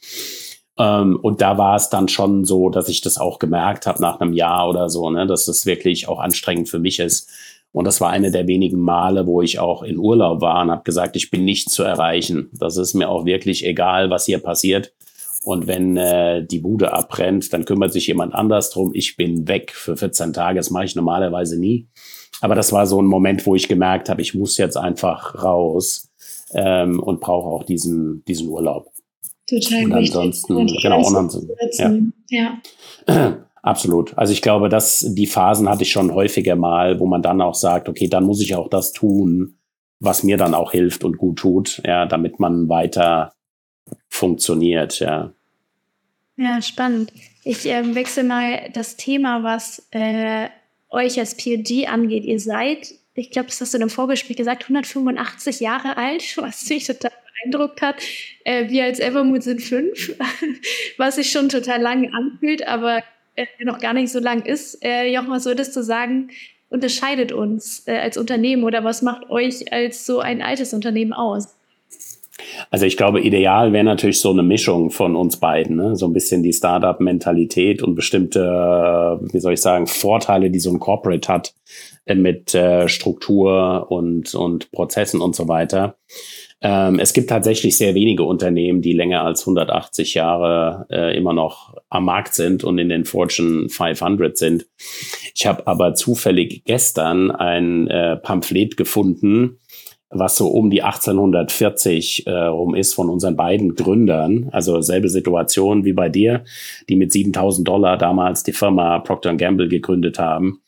Ähm, 0.79 1.19
und 1.21 1.41
da 1.41 1.59
war 1.59 1.77
es 1.77 1.91
dann 1.91 2.09
schon 2.09 2.45
so, 2.45 2.71
dass 2.71 2.89
ich 2.89 3.01
das 3.01 3.19
auch 3.19 3.39
gemerkt 3.39 3.87
habe 3.87 4.01
nach 4.01 4.21
einem 4.21 4.33
Jahr 4.33 4.69
oder 4.69 4.89
so, 4.89 5.11
ne, 5.11 5.27
dass 5.27 5.47
das 5.47 5.67
wirklich 5.67 6.09
auch 6.09 6.19
anstrengend 6.19 6.69
für 6.69 6.79
mich 6.79 6.99
ist. 6.99 7.31
Und 7.73 7.87
das 7.87 8.01
war 8.01 8.11
eine 8.11 8.31
der 8.31 8.47
wenigen 8.47 8.79
Male, 8.79 9.27
wo 9.27 9.41
ich 9.41 9.59
auch 9.59 9.83
in 9.83 9.99
Urlaub 9.99 10.43
war 10.43 10.63
und 10.63 10.71
habe 10.71 10.85
gesagt, 10.85 11.17
ich 11.17 11.31
bin 11.31 11.45
nicht 11.45 11.71
zu 11.71 11.83
erreichen. 11.83 12.51
Das 12.53 12.77
ist 12.77 12.93
mir 12.95 13.09
auch 13.09 13.25
wirklich 13.25 13.65
egal, 13.65 14.11
was 14.11 14.27
hier 14.27 14.39
passiert. 14.39 14.93
Und 15.45 15.67
wenn 15.67 15.97
äh, 15.97 16.45
die 16.45 16.61
Bude 16.61 16.93
abbrennt, 16.93 17.53
dann 17.53 17.65
kümmert 17.65 17.93
sich 17.93 18.07
jemand 18.07 18.35
anders 18.35 18.71
drum. 18.71 18.93
Ich 18.95 19.17
bin 19.17 19.49
weg 19.49 19.73
für 19.73 19.97
14 19.97 20.35
Tage. 20.35 20.59
Das 20.59 20.71
mache 20.71 20.85
ich 20.85 20.95
normalerweise 20.95 21.59
nie. 21.59 21.89
Aber 22.43 22.55
das 22.55 22.73
war 22.73 22.87
so 22.87 23.01
ein 23.01 23.07
Moment, 23.07 23.47
wo 23.47 23.55
ich 23.55 23.69
gemerkt 23.69 24.09
habe, 24.09 24.21
ich 24.21 24.35
muss 24.35 24.59
jetzt 24.59 24.77
einfach 24.77 25.43
raus 25.43 26.11
ähm, 26.53 27.01
und 27.01 27.21
brauche 27.21 27.49
auch 27.49 27.65
diesen, 27.65 28.23
diesen 28.27 28.49
Urlaub. 28.49 28.89
Total 29.47 29.85
und 29.85 29.93
ansonsten, 29.93 30.57
und 30.57 30.79
genau, 30.81 31.07
und 31.07 31.17
ansonsten, 31.17 32.13
ja. 32.29 32.59
ja. 33.09 33.39
Absolut. 33.63 34.19
Also 34.19 34.33
ich 34.33 34.43
glaube, 34.43 34.69
dass 34.69 35.07
die 35.09 35.29
Phasen 35.29 35.69
hatte 35.69 35.85
ich 35.85 35.93
schon 35.93 36.13
häufiger 36.13 36.57
mal, 36.57 36.99
wo 36.99 37.07
man 37.07 37.23
dann 37.23 37.41
auch 37.41 37.55
sagt, 37.55 37.89
okay, 37.89 38.09
dann 38.09 38.25
muss 38.25 38.41
ich 38.41 38.57
auch 38.57 38.69
das 38.69 38.93
tun, 38.93 39.57
was 40.01 40.25
mir 40.25 40.37
dann 40.37 40.55
auch 40.55 40.73
hilft 40.73 41.05
und 41.05 41.17
gut 41.17 41.39
tut, 41.39 41.81
ja, 41.87 42.05
damit 42.07 42.41
man 42.41 42.69
weiter 42.69 43.33
funktioniert, 44.09 44.99
ja. 44.99 45.33
Ja, 46.37 46.61
spannend. 46.61 47.13
Ich 47.45 47.67
äh, 47.67 47.95
wechsle 47.95 48.25
mal 48.25 48.71
das 48.73 48.97
Thema, 48.97 49.45
was 49.45 49.87
äh, 49.93 50.49
euch 50.91 51.19
als 51.21 51.37
PLG 51.37 51.87
angeht. 51.89 52.25
Ihr 52.25 52.41
seid, 52.41 52.95
ich 53.15 53.31
glaube, 53.31 53.49
das 53.49 53.61
hast 53.61 53.75
du 53.75 53.79
in 53.79 53.83
einem 53.83 53.91
Vorgespräch 53.91 54.37
gesagt, 54.37 54.65
185 54.65 55.61
Jahre 55.61 55.97
alt, 55.97 56.37
was 56.37 56.69
mich 56.69 56.87
total 56.87 57.13
beeindruckt 57.45 57.81
hat. 57.81 57.97
Äh, 58.45 58.71
wir 58.71 58.85
als 58.85 58.99
Evermood 58.99 59.45
sind 59.45 59.63
fünf, 59.63 60.17
was 60.97 61.15
sich 61.15 61.31
schon 61.31 61.49
total 61.49 61.81
lang 61.81 62.13
anfühlt, 62.13 62.67
aber 62.67 63.05
äh, 63.37 63.47
noch 63.65 63.79
gar 63.79 63.95
nicht 63.95 64.13
so 64.13 64.21
lang 64.21 64.45
ist. 64.45 64.85
Äh, 64.85 65.13
Jochen, 65.13 65.31
was 65.31 65.45
würdest 65.45 65.75
du 65.77 65.83
sagen, 65.83 66.31
unterscheidet 66.69 67.33
uns 67.33 67.87
äh, 67.87 67.99
als 67.99 68.17
Unternehmen 68.17 68.65
oder 68.65 68.85
was 68.85 69.03
macht 69.03 69.29
euch 69.31 69.73
als 69.73 70.07
so 70.07 70.21
ein 70.21 70.43
altes 70.43 70.73
Unternehmen 70.73 71.13
aus? 71.13 71.57
Also 72.71 72.87
ich 72.87 72.97
glaube, 72.97 73.21
ideal 73.21 73.73
wäre 73.73 73.85
natürlich 73.85 74.21
so 74.21 74.31
eine 74.31 74.43
Mischung 74.43 74.91
von 74.91 75.17
uns 75.17 75.37
beiden, 75.39 75.77
ne? 75.77 75.97
so 75.97 76.07
ein 76.07 76.13
bisschen 76.13 76.43
die 76.43 76.53
Startup-Mentalität 76.53 77.83
und 77.83 77.95
bestimmte, 77.95 79.21
wie 79.33 79.41
soll 79.41 79.55
ich 79.55 79.61
sagen, 79.61 79.87
Vorteile, 79.87 80.51
die 80.51 80.61
so 80.61 80.71
ein 80.71 80.81
Corporate 80.81 81.29
hat 81.29 81.55
äh, 82.05 82.15
mit 82.15 82.55
äh, 82.55 82.89
Struktur 82.89 83.87
und, 83.91 84.35
und 84.35 84.73
Prozessen 84.73 85.21
und 85.21 85.37
so 85.37 85.49
weiter. 85.49 85.97
Ähm, 86.61 86.99
es 86.99 87.13
gibt 87.13 87.31
tatsächlich 87.31 87.77
sehr 87.77 87.95
wenige 87.95 88.25
Unternehmen, 88.25 88.83
die 88.83 88.93
länger 88.93 89.23
als 89.23 89.43
180 89.43 90.15
Jahre 90.15 90.87
äh, 90.91 91.17
immer 91.17 91.33
noch 91.33 91.75
am 91.91 92.05
Markt 92.05 92.35
sind 92.35 92.65
und 92.65 92.79
in 92.79 92.89
den 92.89 93.05
Fortune 93.05 93.69
500 93.69 94.37
sind. 94.37 94.67
Ich 95.35 95.47
habe 95.47 95.67
aber 95.67 95.95
zufällig 95.95 96.65
gestern 96.65 97.31
ein 97.31 97.89
Pamphlet 98.23 98.77
gefunden, 98.77 99.59
was 100.13 100.37
so 100.37 100.49
um 100.49 100.71
die 100.71 100.83
1840 100.83 102.27
äh, 102.27 102.31
rum 102.31 102.75
ist 102.75 102.95
von 102.95 103.09
unseren 103.09 103.37
beiden 103.37 103.75
Gründern. 103.75 104.49
Also 104.53 104.81
selbe 104.81 105.09
Situation 105.09 105.85
wie 105.85 105.93
bei 105.93 106.09
dir, 106.09 106.45
die 106.89 106.97
mit 106.97 107.13
7000 107.13 107.67
Dollar 107.67 107.97
damals 107.97 108.43
die 108.43 108.53
Firma 108.53 108.99
Procter 109.01 109.35
Gamble 109.35 109.69
gegründet 109.69 110.19
haben. 110.19 110.61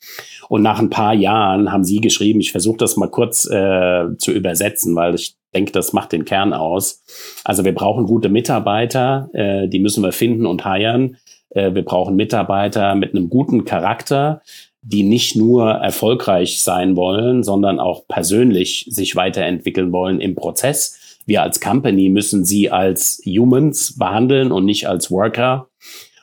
Und 0.49 0.63
nach 0.63 0.79
ein 0.79 0.91
paar 0.91 1.15
Jahren 1.15 1.73
haben 1.73 1.85
sie 1.85 2.01
geschrieben, 2.01 2.41
ich 2.41 2.53
versuche 2.53 2.79
das 2.79 2.97
mal 2.97 3.11
kurz 3.11 3.47
äh, 3.47 4.17
zu 4.19 4.33
übersetzen, 4.33 4.97
weil 4.97 5.15
ich 5.15 5.37
denke, 5.55 5.73
das 5.73 5.93
macht 5.93 6.13
den 6.13 6.25
Kern 6.25 6.53
aus. 6.53 7.03
Also 7.45 7.65
wir 7.65 7.75
brauchen 7.75 8.07
gute 8.07 8.29
Mitarbeiter, 8.29 9.31
äh, 9.33 9.69
die 9.69 9.79
müssen 9.79 10.03
wir 10.03 10.13
finden 10.13 10.47
und 10.47 10.65
heiren. 10.65 11.17
Äh, 11.51 11.75
wir 11.75 11.85
brauchen 11.85 12.17
Mitarbeiter 12.17 12.95
mit 12.95 13.15
einem 13.15 13.31
guten 13.31 13.65
Charakter, 13.65 14.43
die 14.87 15.03
nicht 15.03 15.35
nur 15.35 15.71
erfolgreich 15.71 16.61
sein 16.61 16.95
wollen, 16.95 17.43
sondern 17.43 17.81
auch 17.81 18.07
persönlich 18.07 18.87
sich 18.91 19.17
weiterentwickeln 19.17 19.93
wollen 19.93 20.21
im 20.21 20.35
Prozess. 20.35 20.99
Wir 21.25 21.43
als 21.43 21.61
Company 21.61 22.11
müssen 22.11 22.45
sie 22.45 22.71
als 22.71 23.23
Humans 23.25 23.99
behandeln 23.99 24.53
und 24.53 24.67
nicht 24.67 24.87
als 24.87 25.11
Worker. 25.11 25.69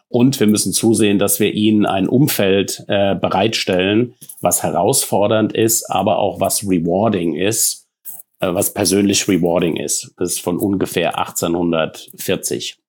Und 0.09 0.39
wir 0.39 0.47
müssen 0.47 0.73
zusehen, 0.73 1.17
dass 1.17 1.39
wir 1.39 1.53
ihnen 1.53 1.85
ein 1.85 2.07
Umfeld 2.07 2.83
äh, 2.87 3.15
bereitstellen, 3.15 4.13
was 4.41 4.61
herausfordernd 4.61 5.53
ist, 5.53 5.89
aber 5.89 6.19
auch 6.19 6.39
was 6.39 6.63
rewarding 6.63 7.33
ist, 7.33 7.87
äh, 8.41 8.53
was 8.53 8.73
persönlich 8.73 9.27
rewarding 9.27 9.77
ist. 9.77 10.13
Das 10.17 10.33
ist 10.33 10.41
von 10.41 10.57
ungefähr 10.57 11.17
1840. 11.17 12.80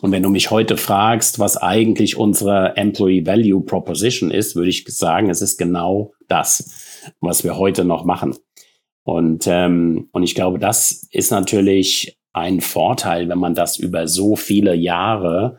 Und 0.00 0.12
wenn 0.12 0.22
du 0.22 0.28
mich 0.30 0.50
heute 0.50 0.76
fragst, 0.76 1.38
was 1.38 1.56
eigentlich 1.56 2.16
unsere 2.16 2.76
Employee 2.76 3.26
Value 3.26 3.62
Proposition 3.62 4.30
ist, 4.30 4.56
würde 4.56 4.70
ich 4.70 4.84
sagen, 4.88 5.30
es 5.30 5.42
ist 5.42 5.58
genau 5.58 6.12
das, 6.28 7.12
was 7.20 7.44
wir 7.44 7.56
heute 7.56 7.84
noch 7.84 8.04
machen. 8.04 8.34
Und, 9.04 9.46
ähm, 9.46 10.08
und 10.12 10.22
ich 10.22 10.34
glaube, 10.34 10.58
das 10.58 11.06
ist 11.10 11.30
natürlich 11.30 12.18
ein 12.32 12.60
Vorteil, 12.60 13.28
wenn 13.28 13.38
man 13.38 13.54
das 13.54 13.78
über 13.78 14.06
so 14.06 14.36
viele 14.36 14.74
Jahre 14.74 15.58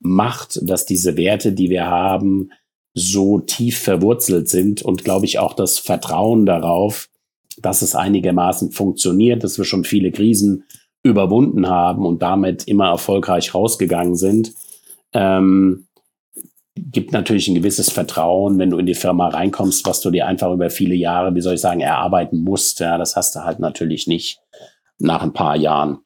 macht, 0.00 0.58
dass 0.62 0.84
diese 0.84 1.16
Werte, 1.16 1.52
die 1.52 1.70
wir 1.70 1.86
haben, 1.86 2.50
so 2.94 3.38
tief 3.38 3.78
verwurzelt 3.78 4.48
sind 4.48 4.82
und 4.82 5.04
glaube 5.04 5.26
ich 5.26 5.38
auch 5.38 5.54
das 5.54 5.78
Vertrauen 5.78 6.46
darauf, 6.46 7.08
dass 7.60 7.82
es 7.82 7.94
einigermaßen 7.94 8.72
funktioniert, 8.72 9.44
dass 9.44 9.58
wir 9.58 9.64
schon 9.64 9.84
viele 9.84 10.10
Krisen 10.10 10.64
überwunden 11.02 11.68
haben 11.68 12.04
und 12.04 12.22
damit 12.22 12.66
immer 12.66 12.88
erfolgreich 12.88 13.54
rausgegangen 13.54 14.16
sind, 14.16 14.52
ähm, 15.12 15.86
gibt 16.74 17.12
natürlich 17.12 17.48
ein 17.48 17.54
gewisses 17.54 17.90
Vertrauen, 17.90 18.58
wenn 18.58 18.70
du 18.70 18.78
in 18.78 18.86
die 18.86 18.94
Firma 18.94 19.28
reinkommst, 19.28 19.86
was 19.86 20.00
du 20.00 20.10
dir 20.10 20.26
einfach 20.26 20.52
über 20.52 20.70
viele 20.70 20.94
Jahre, 20.94 21.34
wie 21.34 21.40
soll 21.40 21.54
ich 21.54 21.60
sagen, 21.60 21.80
erarbeiten 21.80 22.38
musst. 22.38 22.80
Ja, 22.80 22.98
das 22.98 23.16
hast 23.16 23.34
du 23.34 23.44
halt 23.44 23.58
natürlich 23.58 24.06
nicht 24.06 24.40
nach 24.98 25.22
ein 25.22 25.32
paar 25.32 25.56
Jahren. 25.56 25.98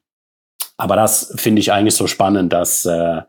Aber 0.77 0.95
das 0.95 1.33
finde 1.37 1.59
ich 1.59 1.71
eigentlich 1.71 1.95
so 1.95 2.07
spannend, 2.07 2.51
dass 2.51 2.85
äh, 2.85 3.21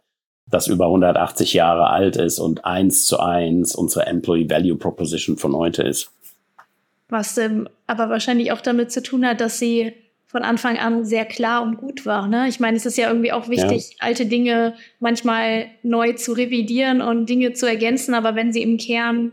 das 0.47 0.67
über 0.67 0.87
180 0.87 1.55
Jahre 1.55 1.89
alt 1.89 2.17
ist 2.17 2.39
und 2.39 2.65
eins 2.65 3.07
zu 3.07 3.19
eins 3.21 3.75
unsere 3.75 4.07
Employee 4.07 4.49
Value 4.49 4.77
Proposition 4.77 5.37
von 5.37 5.55
heute 5.55 5.83
ist. 5.83 6.11
Was 7.09 7.37
ähm, 7.39 7.69
aber 7.87 8.09
wahrscheinlich 8.09 8.53
auch 8.53 8.61
damit 8.61 8.91
zu 8.91 9.03
tun 9.03 9.27
hat, 9.27 9.41
dass 9.41 9.59
sie 9.59 9.93
von 10.35 10.43
Anfang 10.43 10.79
an 10.79 11.05
sehr 11.05 11.25
klar 11.27 11.63
und 11.63 11.77
gut 11.77 12.07
war. 12.07 12.27
Ne? 12.27 12.49
Ich 12.49 12.59
meine, 12.59 12.77
es 12.77 12.85
ist 12.85 12.99
ja 12.99 13.07
irgendwie 13.07 13.31
auch 13.31 13.49
wichtig, 13.49 13.91
ja. 13.91 13.97
alte 14.01 14.27
Dinge 14.27 14.75
manchmal 14.99 15.67
neu 15.85 16.15
zu 16.15 16.33
revidieren 16.33 17.03
und 17.03 17.27
Dinge 17.27 17.53
zu 17.53 17.69
ergänzen, 17.69 18.15
aber 18.15 18.35
wenn 18.35 18.53
sie 18.53 18.61
im 18.61 18.77
Kern 18.77 19.31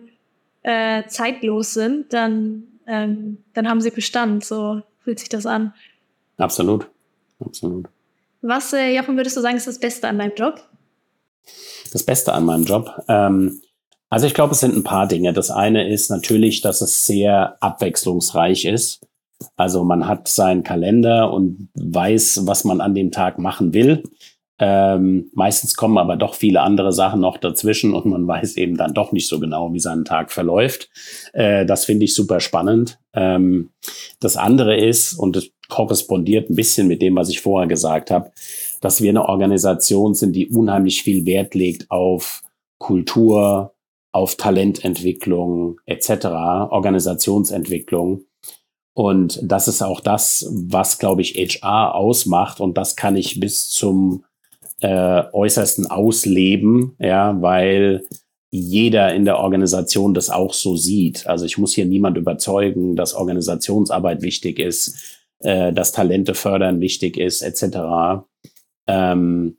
äh, 0.61 1.01
zeitlos 1.07 1.73
sind, 1.73 2.13
dann, 2.13 2.67
ähm, 2.85 3.39
dann 3.55 3.67
haben 3.67 3.81
sie 3.81 3.89
Bestand. 3.89 4.45
So 4.45 4.83
fühlt 5.03 5.17
sich 5.17 5.29
das 5.29 5.47
an. 5.47 5.73
Absolut. 6.37 6.85
Absolut. 7.43 7.87
Was, 8.43 8.71
äh, 8.71 8.95
Jochen, 8.95 9.17
würdest 9.17 9.35
du 9.35 9.41
sagen, 9.41 9.57
ist 9.57 9.65
das 9.65 9.79
Beste 9.79 10.07
an 10.07 10.19
deinem 10.19 10.35
Job? 10.35 10.61
Das 11.91 12.03
Beste 12.03 12.31
an 12.31 12.45
meinem 12.45 12.65
Job? 12.65 12.91
Ähm, 13.07 13.59
also 14.11 14.27
ich 14.27 14.35
glaube, 14.35 14.53
es 14.53 14.59
sind 14.59 14.75
ein 14.75 14.83
paar 14.83 15.07
Dinge. 15.07 15.33
Das 15.33 15.49
eine 15.49 15.91
ist 15.91 16.11
natürlich, 16.11 16.61
dass 16.61 16.81
es 16.81 17.07
sehr 17.07 17.57
abwechslungsreich 17.59 18.65
ist. 18.65 19.01
Also 19.55 19.83
man 19.83 20.07
hat 20.07 20.27
seinen 20.27 20.63
Kalender 20.63 21.33
und 21.33 21.69
weiß, 21.75 22.41
was 22.45 22.63
man 22.63 22.81
an 22.81 22.95
dem 22.95 23.11
Tag 23.11 23.39
machen 23.39 23.73
will. 23.73 24.03
Ähm, 24.63 25.31
meistens 25.33 25.73
kommen 25.73 25.97
aber 25.97 26.15
doch 26.17 26.35
viele 26.35 26.61
andere 26.61 26.93
Sachen 26.93 27.19
noch 27.19 27.37
dazwischen 27.37 27.95
und 27.95 28.05
man 28.05 28.27
weiß 28.27 28.57
eben 28.57 28.77
dann 28.77 28.93
doch 28.93 29.11
nicht 29.11 29.27
so 29.27 29.39
genau, 29.39 29.73
wie 29.73 29.79
sein 29.79 30.05
Tag 30.05 30.31
verläuft. 30.31 30.89
Äh, 31.33 31.65
das 31.65 31.85
finde 31.85 32.05
ich 32.05 32.13
super 32.13 32.39
spannend. 32.39 32.99
Ähm, 33.13 33.71
das 34.19 34.37
andere 34.37 34.77
ist, 34.77 35.13
und 35.13 35.35
es 35.35 35.49
korrespondiert 35.67 36.51
ein 36.51 36.55
bisschen 36.55 36.87
mit 36.87 37.01
dem, 37.01 37.15
was 37.15 37.29
ich 37.29 37.41
vorher 37.41 37.67
gesagt 37.67 38.11
habe, 38.11 38.31
dass 38.81 39.01
wir 39.01 39.09
eine 39.09 39.27
Organisation 39.27 40.13
sind, 40.13 40.35
die 40.35 40.49
unheimlich 40.49 41.01
viel 41.01 41.25
Wert 41.25 41.55
legt 41.55 41.89
auf 41.89 42.43
Kultur, 42.77 43.73
auf 44.11 44.35
Talententwicklung 44.35 45.79
etc., 45.85 46.25
Organisationsentwicklung. 46.69 48.25
Und 48.93 49.39
das 49.41 49.67
ist 49.67 49.81
auch 49.81 50.01
das, 50.01 50.47
was, 50.51 50.99
glaube 50.99 51.21
ich, 51.21 51.35
HR 51.35 51.95
ausmacht. 51.95 52.59
Und 52.59 52.77
das 52.77 52.95
kann 52.95 53.15
ich 53.15 53.39
bis 53.39 53.69
zum 53.69 54.25
äh, 54.81 55.23
äußersten 55.31 55.89
ausleben, 55.89 56.95
ja, 56.99 57.41
weil 57.41 58.03
jeder 58.49 59.13
in 59.13 59.23
der 59.23 59.37
Organisation 59.37 60.13
das 60.13 60.29
auch 60.29 60.53
so 60.53 60.75
sieht. 60.75 61.25
Also 61.25 61.45
ich 61.45 61.57
muss 61.57 61.73
hier 61.73 61.85
niemand 61.85 62.17
überzeugen, 62.17 62.95
dass 62.95 63.13
Organisationsarbeit 63.13 64.21
wichtig 64.21 64.59
ist, 64.59 65.21
äh, 65.39 65.71
dass 65.71 65.93
Talente 65.93 66.33
fördern 66.33 66.81
wichtig 66.81 67.17
ist, 67.17 67.41
etc. 67.43 68.25
Ähm, 68.87 69.57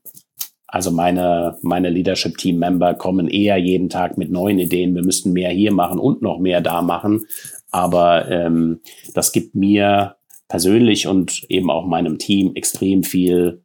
also 0.66 0.90
meine, 0.90 1.58
meine 1.62 1.90
Leadership-Team-Member 1.90 2.94
kommen 2.94 3.28
eher 3.28 3.56
jeden 3.56 3.88
Tag 3.88 4.18
mit 4.18 4.30
neuen 4.30 4.58
Ideen. 4.58 4.94
Wir 4.94 5.04
müssten 5.04 5.32
mehr 5.32 5.50
hier 5.50 5.72
machen 5.72 5.98
und 5.98 6.22
noch 6.22 6.38
mehr 6.38 6.60
da 6.60 6.82
machen, 6.82 7.26
aber 7.72 8.30
ähm, 8.30 8.80
das 9.14 9.32
gibt 9.32 9.54
mir 9.54 10.16
persönlich 10.46 11.08
und 11.08 11.44
eben 11.48 11.70
auch 11.70 11.86
meinem 11.86 12.18
Team 12.18 12.54
extrem 12.54 13.02
viel 13.02 13.62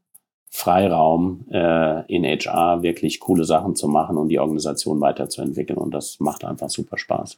Freiraum 0.49 1.45
äh, 1.51 2.05
in 2.11 2.23
HR, 2.23 2.81
wirklich 2.81 3.19
coole 3.19 3.43
Sachen 3.43 3.75
zu 3.75 3.87
machen 3.87 4.17
und 4.17 4.29
die 4.29 4.39
Organisation 4.39 5.01
weiterzuentwickeln. 5.01 5.77
Und 5.77 5.93
das 5.93 6.19
macht 6.19 6.45
einfach 6.45 6.69
super 6.69 6.97
Spaß. 6.97 7.37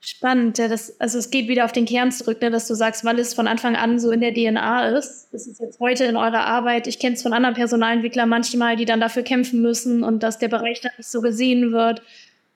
Spannend, 0.00 0.56
ja, 0.58 0.68
das, 0.68 1.00
also 1.00 1.18
es 1.18 1.30
geht 1.30 1.48
wieder 1.48 1.64
auf 1.64 1.72
den 1.72 1.84
Kern 1.84 2.12
zurück, 2.12 2.40
ne, 2.40 2.50
dass 2.50 2.68
du 2.68 2.74
sagst, 2.74 3.04
weil 3.04 3.18
es 3.18 3.34
von 3.34 3.48
Anfang 3.48 3.74
an 3.74 3.98
so 3.98 4.12
in 4.12 4.20
der 4.20 4.32
DNA 4.32 4.90
ist. 4.90 5.28
Das 5.32 5.48
ist 5.48 5.58
jetzt 5.58 5.80
heute 5.80 6.04
in 6.04 6.16
eurer 6.16 6.46
Arbeit. 6.46 6.86
Ich 6.86 7.00
kenne 7.00 7.16
es 7.16 7.22
von 7.22 7.32
anderen 7.32 7.56
Personalentwicklern 7.56 8.28
manchmal, 8.28 8.76
die 8.76 8.84
dann 8.84 9.00
dafür 9.00 9.24
kämpfen 9.24 9.60
müssen 9.60 10.04
und 10.04 10.22
dass 10.22 10.38
der 10.38 10.48
Bereich 10.48 10.80
dann 10.80 10.92
nicht 10.96 11.10
so 11.10 11.20
gesehen 11.20 11.72
wird. 11.72 12.02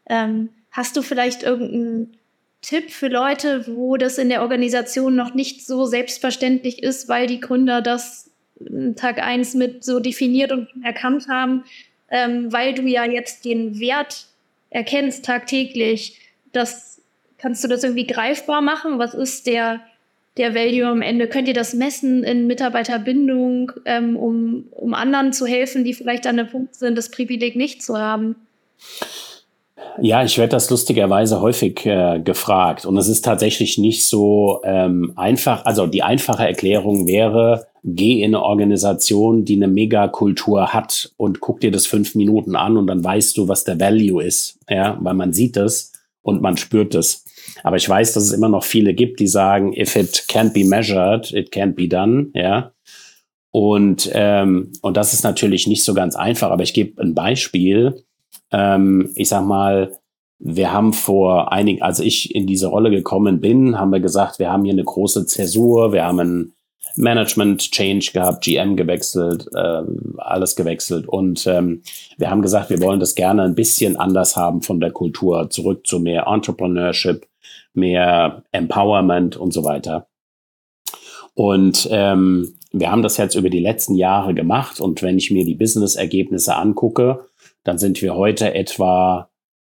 Ähm, 0.07 0.51
hast 0.71 0.97
du 0.97 1.03
vielleicht 1.03 1.43
irgendeinen 1.43 2.17
Tipp 2.63 2.91
für 2.91 3.09
Leute, 3.09 3.67
wo 3.67 3.97
das 3.97 4.19
in 4.19 4.29
der 4.29 4.43
Organisation 4.43 5.17
noch 5.17 5.35
nicht 5.35 5.67
so 5.67 5.87
selbstverständlich 5.87 6.83
ist, 6.83 7.09
weil 7.09 7.27
die 7.27 7.41
Gründer 7.41 7.81
das 7.81 8.31
Tag 8.97 9.23
eins 9.23 9.55
mit 9.55 9.85
so 9.85 10.01
definiert 10.01 10.53
und 10.53 10.69
erkannt 10.85 11.29
haben, 11.29 11.65
ähm, 12.11 12.53
weil 12.53 12.75
du 12.75 12.83
ja 12.83 13.05
jetzt 13.05 13.45
den 13.45 13.81
Wert 13.81 14.27
erkennst 14.69 15.25
tagtäglich, 15.25 16.21
das 16.53 17.01
kannst 17.39 17.65
du 17.65 17.69
das 17.69 17.83
irgendwie 17.83 18.07
greifbar 18.07 18.61
machen? 18.61 18.99
Was 18.99 19.15
ist 19.15 19.47
der, 19.47 19.81
der 20.37 20.55
Value 20.55 20.87
am 20.87 21.01
Ende? 21.01 21.29
Könnt 21.29 21.49
ihr 21.49 21.55
das 21.55 21.73
messen 21.73 22.23
in 22.23 22.47
Mitarbeiterbindung, 22.47 23.73
ähm, 23.87 24.17
um, 24.17 24.69
um 24.73 24.93
anderen 24.93 25.33
zu 25.33 25.47
helfen, 25.47 25.85
die 25.85 25.95
vielleicht 25.95 26.27
an 26.27 26.37
dem 26.37 26.49
Punkt 26.49 26.75
sind, 26.75 26.99
das 26.99 27.11
Privileg 27.11 27.57
nicht 27.57 27.83
zu 27.83 27.99
haben? 27.99 28.37
Ja, 30.01 30.25
ich 30.25 30.39
werde 30.39 30.53
das 30.53 30.71
lustigerweise 30.71 31.41
häufig 31.41 31.85
äh, 31.85 32.21
gefragt 32.21 32.87
und 32.87 32.97
es 32.97 33.09
ist 33.09 33.25
tatsächlich 33.25 33.77
nicht 33.77 34.05
so 34.05 34.61
ähm, 34.65 35.13
einfach. 35.17 35.67
Also 35.67 35.87
die 35.87 36.03
einfache 36.03 36.47
Erklärung 36.47 37.07
wäre, 37.07 37.67
geh 37.85 38.23
in 38.23 38.35
eine 38.35 38.43
Organisation, 38.43 39.45
die 39.45 39.57
eine 39.57 39.69
Megakultur 39.69 40.73
hat 40.73 41.13
und 41.17 41.41
guck 41.41 41.61
dir 41.61 41.71
das 41.71 41.87
fünf 41.87 42.15
Minuten 42.15 42.57
an 42.57 42.77
und 42.77 42.87
dann 42.87 43.05
weißt 43.05 43.37
du, 43.37 43.49
was 43.49 43.65
der 43.65 43.79
Value 43.79 44.23
ist, 44.23 44.59
ja, 44.69 44.97
weil 45.01 45.15
man 45.15 45.33
sieht 45.33 45.57
es 45.57 45.93
und 46.23 46.41
man 46.41 46.57
spürt 46.57 46.95
es. 46.95 47.25
Aber 47.63 47.77
ich 47.77 47.89
weiß, 47.89 48.15
dass 48.15 48.25
es 48.25 48.33
immer 48.33 48.49
noch 48.49 48.65
viele 48.65 48.95
gibt, 48.95 49.21
die 49.21 49.27
sagen, 49.27 49.75
if 49.75 49.97
it 49.97 50.25
can't 50.29 50.53
be 50.53 50.65
measured, 50.65 51.33
it 51.33 51.53
can't 51.53 51.75
be 51.75 51.89
done, 51.89 52.29
ja. 52.35 52.73
Und, 53.53 54.11
ähm, 54.15 54.73
und 54.81 54.97
das 54.97 55.13
ist 55.13 55.25
natürlich 55.25 55.67
nicht 55.67 55.83
so 55.83 55.93
ganz 55.93 56.15
einfach, 56.15 56.51
aber 56.51 56.63
ich 56.63 56.73
gebe 56.73 57.03
ein 57.03 57.15
Beispiel. 57.15 58.05
Ähm, 58.53 59.11
ich 59.15 59.29
sag 59.29 59.45
mal, 59.45 59.93
wir 60.39 60.73
haben 60.73 60.93
vor 60.93 61.53
einigen, 61.53 61.83
als 61.83 62.01
ich 62.01 62.35
in 62.35 62.47
diese 62.47 62.69
Rolle 62.69 62.91
gekommen 62.91 63.41
bin, 63.41 63.79
haben 63.79 63.93
wir 63.93 64.01
gesagt, 64.01 64.39
wir 64.39 64.51
haben 64.51 64.65
hier 64.65 64.73
eine 64.73 64.85
große 64.85 65.27
Zäsur, 65.27 65.93
wir 65.93 66.05
haben 66.05 66.21
einen 66.21 66.53
Management 66.97 67.71
Change 67.71 68.11
gehabt, 68.13 68.43
GM 68.43 68.75
gewechselt, 68.75 69.49
äh, 69.55 69.83
alles 70.17 70.57
gewechselt 70.57 71.07
und 71.07 71.47
ähm, 71.47 71.83
wir 72.17 72.31
haben 72.31 72.43
gesagt, 72.43 72.71
wir 72.71 72.81
wollen 72.81 73.01
das 73.01 73.15
gerne 73.15 73.43
ein 73.43 73.55
bisschen 73.55 73.97
anders 73.97 74.35
haben 74.35 74.63
von 74.63 74.81
der 74.81 74.91
Kultur, 74.91 75.51
zurück 75.51 75.87
zu 75.87 76.01
mehr 76.01 76.27
Entrepreneurship, 76.27 77.27
mehr 77.75 78.43
Empowerment 78.51 79.37
und 79.37 79.53
so 79.53 79.63
weiter. 79.63 80.07
Und 81.35 81.89
ähm, 81.91 82.55
wir 82.73 82.91
haben 82.91 83.03
das 83.03 83.17
jetzt 83.17 83.35
über 83.35 83.51
die 83.51 83.61
letzten 83.61 83.95
Jahre 83.95 84.35
gemacht 84.35 84.81
und 84.81 85.03
wenn 85.03 85.19
ich 85.19 85.31
mir 85.31 85.45
die 85.45 85.55
Business-Ergebnisse 85.55 86.57
angucke, 86.57 87.25
dann 87.71 87.79
sind 87.79 88.03
wir 88.03 88.17
heute 88.17 88.53
etwa 88.53 89.31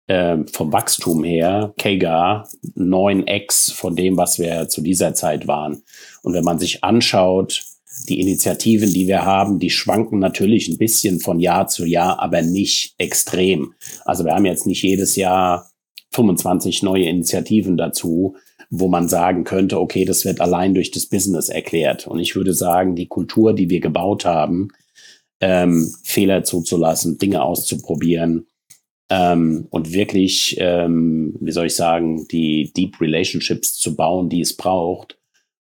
äh, 0.07 0.39
vom 0.51 0.73
Wachstum 0.73 1.25
her, 1.25 1.75
KEGA, 1.77 2.49
9x 2.75 3.75
von 3.75 3.95
dem, 3.95 4.17
was 4.17 4.39
wir 4.39 4.71
zu 4.71 4.81
dieser 4.81 5.13
Zeit 5.13 5.47
waren. 5.47 5.83
Und 6.23 6.33
wenn 6.33 6.43
man 6.43 6.59
sich 6.59 6.83
anschaut, 6.83 7.65
die 8.09 8.19
Initiativen, 8.19 8.91
die 8.91 9.09
wir 9.09 9.27
haben, 9.27 9.59
die 9.59 9.69
schwanken 9.69 10.21
natürlich 10.21 10.69
ein 10.69 10.79
bisschen 10.79 11.21
von 11.21 11.39
Jahr 11.39 11.67
zu 11.67 11.85
Jahr, 11.85 12.19
aber 12.21 12.41
nicht 12.41 12.95
extrem. 12.97 13.75
Also 14.07 14.25
wir 14.25 14.33
haben 14.33 14.47
jetzt 14.47 14.67
nicht 14.67 14.83
jedes 14.83 15.15
Jahr 15.17 15.69
25 16.13 16.83
neue 16.83 17.05
Initiativen 17.05 17.77
dazu, 17.77 18.37
wo 18.71 18.89
man 18.89 19.07
sagen 19.07 19.45
könnte, 19.45 19.79
okay, 19.79 20.07
das 20.07 20.25
wird 20.25 20.41
allein 20.41 20.73
durch 20.73 20.91
das 20.91 21.05
Business 21.05 21.51
erklärt. 21.51 22.07
Und 22.07 22.21
ich 22.21 22.35
würde 22.37 22.55
sagen, 22.55 22.97
die 22.97 23.09
Kultur, 23.09 23.53
die 23.53 23.69
wir 23.69 23.81
gebaut 23.81 24.25
haben, 24.25 24.69
ähm, 25.43 25.93
Fehler 26.05 26.45
zuzulassen, 26.45 27.19
Dinge 27.19 27.43
auszuprobieren 27.43 28.47
ähm, 29.11 29.67
und 29.69 29.93
wirklich, 29.93 30.57
ähm, 30.59 31.37
wie 31.41 31.53
soll 31.53 31.67
ich 31.67 31.77
sagen, 31.77 32.27
die 32.29 32.73
Deep 32.75 32.99
Relationships 32.99 33.75
zu 33.75 33.95
bauen, 33.95 34.31
die 34.31 34.41
es 34.41 34.57
braucht, 34.57 35.19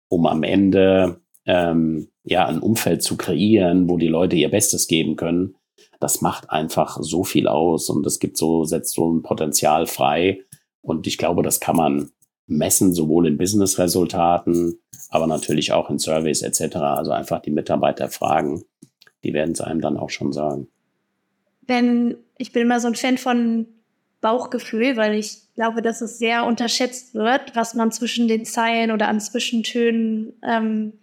um 0.07 0.27
am 0.27 0.43
Ende 0.43 1.21
ähm, 1.47 2.09
ja 2.23 2.45
ein 2.45 2.59
Umfeld 2.59 3.01
zu 3.01 3.17
kreieren, 3.17 3.89
wo 3.89 3.97
die 3.97 4.07
Leute 4.07 4.35
ihr 4.35 4.51
Bestes 4.51 4.87
geben 4.87 5.15
können. 5.15 5.55
Das 5.99 6.21
macht 6.21 6.51
einfach 6.51 6.99
so 7.01 7.23
viel 7.23 7.47
aus 7.47 7.89
und 7.89 8.05
es 8.05 8.19
gibt 8.19 8.37
so, 8.37 8.65
setzt 8.65 8.93
so 8.93 9.11
ein 9.11 9.23
Potenzial 9.23 9.87
frei. 9.87 10.41
Und 10.81 11.07
ich 11.07 11.17
glaube, 11.17 11.41
das 11.41 11.59
kann 11.59 11.75
man 11.75 12.11
messen, 12.45 12.93
sowohl 12.93 13.27
in 13.27 13.37
Business-Resultaten, 13.37 14.79
aber 15.09 15.25
natürlich 15.25 15.71
auch 15.71 15.89
in 15.89 15.97
Surveys 15.97 16.43
etc. 16.43 16.75
Also 16.75 17.11
einfach 17.11 17.41
die 17.41 17.51
Mitarbeiter 17.51 18.09
fragen, 18.09 18.63
die 19.23 19.33
werden 19.33 19.51
es 19.51 19.61
einem 19.61 19.81
dann 19.81 19.97
auch 19.97 20.09
schon 20.09 20.33
sagen. 20.33 20.67
Wenn, 21.61 22.17
ich 22.37 22.51
bin 22.51 22.63
immer 22.63 22.79
so 22.79 22.87
ein 22.87 22.95
Fan 22.95 23.17
von 23.17 23.67
Bauchgefühl, 24.21 24.97
weil 24.97 25.15
ich 25.15 25.37
glaube, 25.55 25.81
dass 25.81 26.01
es 26.01 26.17
sehr 26.17 26.45
unterschätzt 26.45 27.13
wird, 27.13 27.55
was 27.55 27.73
man 27.73 27.91
zwischen 27.91 28.27
den 28.27 28.45
Zeilen 28.45 28.91
oder 28.91 29.07
an 29.07 29.21
Zwischentönen, 29.21 30.33
ähm, 30.43 30.93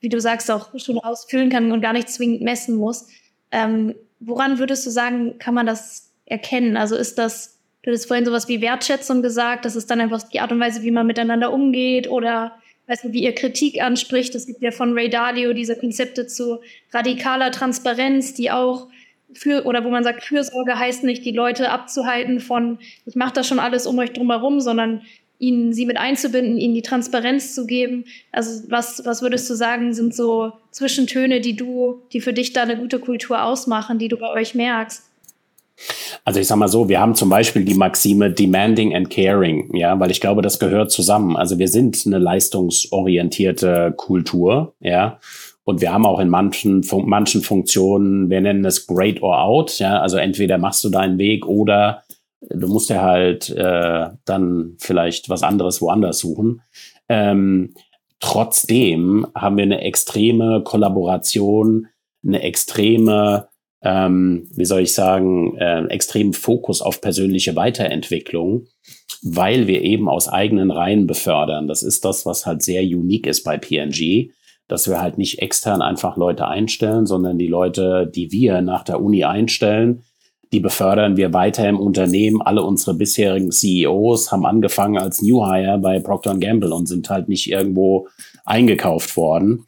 wie 0.00 0.08
du 0.08 0.20
sagst, 0.20 0.50
auch 0.50 0.70
schon 0.78 0.98
ausfühlen 0.98 1.50
kann 1.50 1.72
und 1.72 1.80
gar 1.80 1.92
nicht 1.92 2.08
zwingend 2.08 2.42
messen 2.42 2.76
muss. 2.76 3.08
Ähm, 3.50 3.94
woran 4.20 4.58
würdest 4.58 4.86
du 4.86 4.90
sagen, 4.90 5.38
kann 5.38 5.54
man 5.54 5.66
das 5.66 6.12
erkennen? 6.26 6.76
Also 6.76 6.96
ist 6.96 7.18
das 7.18 7.58
Du 7.82 7.92
hast 7.92 8.06
vorhin 8.06 8.26
sowas 8.26 8.48
wie 8.48 8.60
Wertschätzung 8.60 9.22
gesagt. 9.22 9.64
Das 9.64 9.76
ist 9.76 9.90
dann 9.90 10.00
einfach 10.00 10.22
die 10.24 10.40
Art 10.40 10.52
und 10.52 10.60
Weise, 10.60 10.82
wie 10.82 10.90
man 10.90 11.06
miteinander 11.06 11.52
umgeht 11.52 12.10
oder 12.10 12.58
weißt 12.88 13.04
du, 13.04 13.12
wie 13.12 13.22
ihr 13.22 13.34
Kritik 13.34 13.80
anspricht. 13.80 14.34
Es 14.34 14.46
gibt 14.46 14.62
ja 14.62 14.70
von 14.70 14.94
Ray 14.94 15.08
Dalio 15.08 15.52
diese 15.52 15.76
Konzepte 15.76 16.26
zu 16.26 16.60
radikaler 16.92 17.52
Transparenz, 17.52 18.34
die 18.34 18.50
auch 18.50 18.88
für 19.32 19.66
oder 19.66 19.84
wo 19.84 19.90
man 19.90 20.04
sagt, 20.04 20.24
Fürsorge 20.24 20.78
heißt 20.78 21.04
nicht, 21.04 21.24
die 21.24 21.32
Leute 21.32 21.70
abzuhalten 21.70 22.40
von, 22.40 22.78
ich 23.04 23.14
mache 23.14 23.34
das 23.34 23.46
schon 23.46 23.58
alles 23.58 23.86
um 23.86 23.98
euch 23.98 24.12
drumherum, 24.12 24.60
sondern 24.60 25.02
ihnen 25.38 25.72
sie 25.72 25.86
mit 25.86 25.98
einzubinden, 25.98 26.58
ihnen 26.58 26.74
die 26.74 26.82
Transparenz 26.82 27.54
zu 27.54 27.66
geben. 27.66 28.06
Also 28.32 28.68
was, 28.70 29.04
was 29.04 29.22
würdest 29.22 29.48
du 29.48 29.54
sagen, 29.54 29.94
sind 29.94 30.14
so 30.14 30.52
Zwischentöne, 30.72 31.40
die 31.40 31.54
du, 31.54 32.02
die 32.12 32.20
für 32.20 32.32
dich 32.32 32.54
da 32.54 32.62
eine 32.62 32.76
gute 32.76 32.98
Kultur 32.98 33.42
ausmachen, 33.42 33.98
die 33.98 34.08
du 34.08 34.16
bei 34.16 34.30
euch 34.30 34.54
merkst? 34.54 35.07
Also 36.28 36.40
ich 36.40 36.46
sag 36.46 36.58
mal 36.58 36.68
so, 36.68 36.90
wir 36.90 37.00
haben 37.00 37.14
zum 37.14 37.30
Beispiel 37.30 37.64
die 37.64 37.72
Maxime 37.72 38.30
Demanding 38.30 38.94
and 38.94 39.08
Caring, 39.08 39.74
ja, 39.74 39.98
weil 39.98 40.10
ich 40.10 40.20
glaube, 40.20 40.42
das 40.42 40.58
gehört 40.58 40.90
zusammen. 40.90 41.38
Also 41.38 41.58
wir 41.58 41.68
sind 41.68 42.02
eine 42.04 42.18
leistungsorientierte 42.18 43.94
Kultur, 43.96 44.74
ja. 44.78 45.20
Und 45.64 45.80
wir 45.80 45.90
haben 45.90 46.04
auch 46.04 46.20
in 46.20 46.28
manchen, 46.28 46.84
manchen 47.06 47.40
Funktionen, 47.40 48.28
wir 48.28 48.42
nennen 48.42 48.62
es 48.66 48.86
Great 48.86 49.22
or 49.22 49.40
Out, 49.40 49.78
ja, 49.78 50.02
also 50.02 50.18
entweder 50.18 50.58
machst 50.58 50.84
du 50.84 50.90
deinen 50.90 51.16
Weg 51.16 51.46
oder 51.46 52.02
du 52.42 52.68
musst 52.68 52.90
ja 52.90 53.00
halt 53.00 53.48
äh, 53.48 54.08
dann 54.26 54.74
vielleicht 54.76 55.30
was 55.30 55.42
anderes 55.42 55.80
woanders 55.80 56.18
suchen. 56.18 56.60
Ähm, 57.08 57.72
trotzdem 58.20 59.26
haben 59.34 59.56
wir 59.56 59.64
eine 59.64 59.80
extreme 59.80 60.60
Kollaboration, 60.62 61.86
eine 62.22 62.42
extreme 62.42 63.47
ähm, 63.82 64.48
wie 64.54 64.64
soll 64.64 64.80
ich 64.80 64.92
sagen, 64.92 65.56
äh, 65.56 65.84
extremen 65.86 66.32
Fokus 66.32 66.82
auf 66.82 67.00
persönliche 67.00 67.54
Weiterentwicklung, 67.54 68.66
weil 69.22 69.66
wir 69.66 69.82
eben 69.82 70.08
aus 70.08 70.28
eigenen 70.28 70.70
Reihen 70.70 71.06
befördern. 71.06 71.68
Das 71.68 71.82
ist 71.82 72.04
das, 72.04 72.26
was 72.26 72.46
halt 72.46 72.62
sehr 72.62 72.82
unique 72.82 73.26
ist 73.26 73.44
bei 73.44 73.56
PNG, 73.56 74.30
dass 74.66 74.88
wir 74.88 75.00
halt 75.00 75.18
nicht 75.18 75.40
extern 75.40 75.80
einfach 75.80 76.16
Leute 76.16 76.46
einstellen, 76.46 77.06
sondern 77.06 77.38
die 77.38 77.46
Leute, 77.46 78.10
die 78.12 78.32
wir 78.32 78.60
nach 78.60 78.82
der 78.82 79.00
Uni 79.00 79.24
einstellen, 79.24 80.02
die 80.52 80.60
befördern 80.60 81.16
wir 81.16 81.32
weiter 81.32 81.68
im 81.68 81.78
Unternehmen. 81.78 82.40
Alle 82.42 82.62
unsere 82.62 82.94
bisherigen 82.94 83.50
CEOs 83.50 84.32
haben 84.32 84.46
angefangen 84.46 84.98
als 84.98 85.22
New 85.22 85.44
Hire 85.44 85.78
bei 85.78 86.00
Procter 86.00 86.36
Gamble 86.36 86.72
und 86.72 86.86
sind 86.86 87.10
halt 87.10 87.28
nicht 87.28 87.50
irgendwo 87.50 88.08
eingekauft 88.44 89.16
worden. 89.16 89.66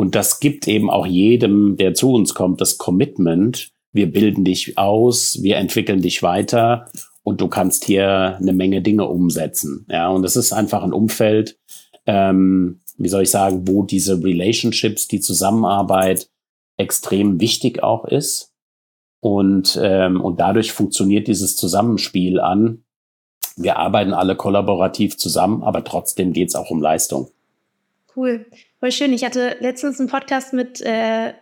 Und 0.00 0.14
das 0.14 0.40
gibt 0.40 0.66
eben 0.66 0.88
auch 0.88 1.04
jedem, 1.04 1.76
der 1.76 1.92
zu 1.92 2.14
uns 2.14 2.32
kommt, 2.32 2.62
das 2.62 2.78
Commitment. 2.78 3.68
Wir 3.92 4.10
bilden 4.10 4.44
dich 4.44 4.78
aus, 4.78 5.42
wir 5.42 5.58
entwickeln 5.58 6.00
dich 6.00 6.22
weiter 6.22 6.86
und 7.22 7.42
du 7.42 7.48
kannst 7.48 7.84
hier 7.84 8.38
eine 8.38 8.54
Menge 8.54 8.80
Dinge 8.80 9.04
umsetzen. 9.04 9.84
Ja, 9.90 10.08
und 10.08 10.24
es 10.24 10.36
ist 10.36 10.54
einfach 10.54 10.82
ein 10.84 10.94
Umfeld, 10.94 11.58
ähm, 12.06 12.80
wie 12.96 13.10
soll 13.10 13.24
ich 13.24 13.30
sagen, 13.30 13.68
wo 13.68 13.82
diese 13.82 14.24
Relationships, 14.24 15.06
die 15.06 15.20
Zusammenarbeit 15.20 16.30
extrem 16.78 17.38
wichtig 17.38 17.82
auch 17.82 18.06
ist. 18.06 18.54
Und, 19.20 19.78
ähm, 19.82 20.22
und 20.22 20.40
dadurch 20.40 20.72
funktioniert 20.72 21.28
dieses 21.28 21.56
Zusammenspiel 21.56 22.40
an. 22.40 22.84
Wir 23.58 23.76
arbeiten 23.76 24.14
alle 24.14 24.34
kollaborativ 24.34 25.18
zusammen, 25.18 25.62
aber 25.62 25.84
trotzdem 25.84 26.32
geht 26.32 26.48
es 26.48 26.54
auch 26.54 26.70
um 26.70 26.80
Leistung. 26.80 27.28
Cool. 28.16 28.46
Voll 28.80 28.92
schön. 28.92 29.12
Ich 29.12 29.24
hatte 29.24 29.58
letztens 29.60 30.00
einen 30.00 30.08
Podcast 30.08 30.54
mit, 30.54 30.80
äh, 30.80 31.34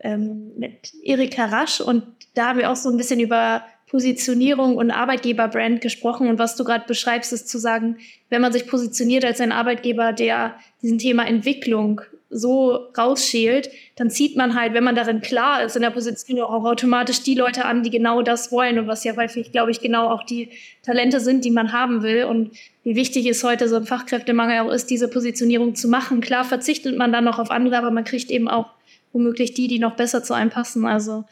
ähm, 0.00 0.52
mit 0.56 0.94
Erika 1.02 1.44
Rasch 1.44 1.82
und 1.82 2.04
da 2.34 2.48
haben 2.48 2.58
wir 2.58 2.70
auch 2.70 2.76
so 2.76 2.88
ein 2.88 2.96
bisschen 2.96 3.20
über 3.20 3.62
Positionierung 3.86 4.78
und 4.78 4.90
Arbeitgeberbrand 4.90 5.82
gesprochen. 5.82 6.28
Und 6.28 6.38
was 6.38 6.56
du 6.56 6.64
gerade 6.64 6.86
beschreibst, 6.86 7.34
ist 7.34 7.50
zu 7.50 7.58
sagen, 7.58 7.98
wenn 8.30 8.40
man 8.40 8.52
sich 8.52 8.66
positioniert 8.66 9.26
als 9.26 9.42
ein 9.42 9.52
Arbeitgeber, 9.52 10.14
der 10.14 10.56
diesen 10.80 10.98
Thema 10.98 11.26
Entwicklung 11.26 12.00
so 12.28 12.88
rausschält, 12.98 13.70
dann 13.94 14.10
zieht 14.10 14.36
man 14.36 14.58
halt, 14.58 14.74
wenn 14.74 14.82
man 14.82 14.96
darin 14.96 15.20
klar 15.20 15.62
ist, 15.62 15.76
in 15.76 15.82
der 15.82 15.90
Position 15.90 16.40
auch 16.40 16.64
automatisch 16.64 17.22
die 17.22 17.34
Leute 17.34 17.64
an, 17.64 17.82
die 17.82 17.90
genau 17.90 18.22
das 18.22 18.50
wollen 18.50 18.78
und 18.78 18.88
was 18.88 19.04
ja 19.04 19.16
häufig, 19.16 19.52
glaube 19.52 19.70
ich, 19.70 19.80
genau 19.80 20.10
auch 20.10 20.24
die 20.24 20.50
Talente 20.82 21.20
sind, 21.20 21.44
die 21.44 21.50
man 21.50 21.72
haben 21.72 22.02
will. 22.02 22.24
Und 22.24 22.50
wie 22.82 22.96
wichtig 22.96 23.26
es 23.26 23.44
heute 23.44 23.68
so 23.68 23.76
ein 23.76 23.86
Fachkräftemangel 23.86 24.60
auch 24.60 24.72
ist, 24.72 24.90
diese 24.90 25.08
Positionierung 25.08 25.74
zu 25.76 25.88
machen. 25.88 26.20
Klar 26.20 26.44
verzichtet 26.44 26.96
man 26.96 27.12
dann 27.12 27.24
noch 27.24 27.38
auf 27.38 27.50
andere, 27.50 27.78
aber 27.78 27.90
man 27.90 28.04
kriegt 28.04 28.30
eben 28.30 28.48
auch 28.48 28.70
womöglich 29.12 29.54
die, 29.54 29.68
die 29.68 29.78
noch 29.78 29.94
besser 29.94 30.22
zu 30.22 30.34
einem 30.34 30.50
passen. 30.50 30.84
Also 30.84 31.24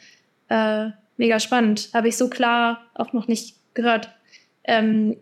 äh, 0.49 0.87
mega 1.17 1.39
spannend. 1.39 1.89
Habe 1.93 2.07
ich 2.07 2.17
so 2.17 2.29
klar 2.29 2.81
auch 2.93 3.11
noch 3.13 3.27
nicht 3.27 3.55
gehört. 3.73 4.09
Ähm, 4.63 5.17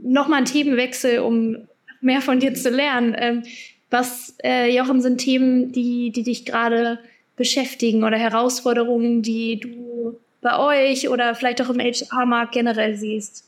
Nochmal 0.00 0.38
ein 0.38 0.44
Themenwechsel, 0.44 1.18
um 1.18 1.56
mehr 2.00 2.20
von 2.20 2.38
dir 2.38 2.54
zu 2.54 2.70
lernen. 2.70 3.16
Ähm, 3.18 3.42
was, 3.90 4.34
äh, 4.44 4.74
Jochen, 4.74 5.00
sind 5.00 5.18
Themen, 5.18 5.72
die, 5.72 6.10
die 6.10 6.22
dich 6.22 6.44
gerade 6.44 6.98
beschäftigen 7.36 8.04
oder 8.04 8.18
Herausforderungen, 8.18 9.22
die 9.22 9.60
du 9.60 10.18
bei 10.42 10.58
euch 10.58 11.08
oder 11.08 11.34
vielleicht 11.34 11.62
auch 11.62 11.70
im 11.70 11.80
HR-Markt 11.80 12.52
generell 12.52 12.96
siehst? 12.96 13.44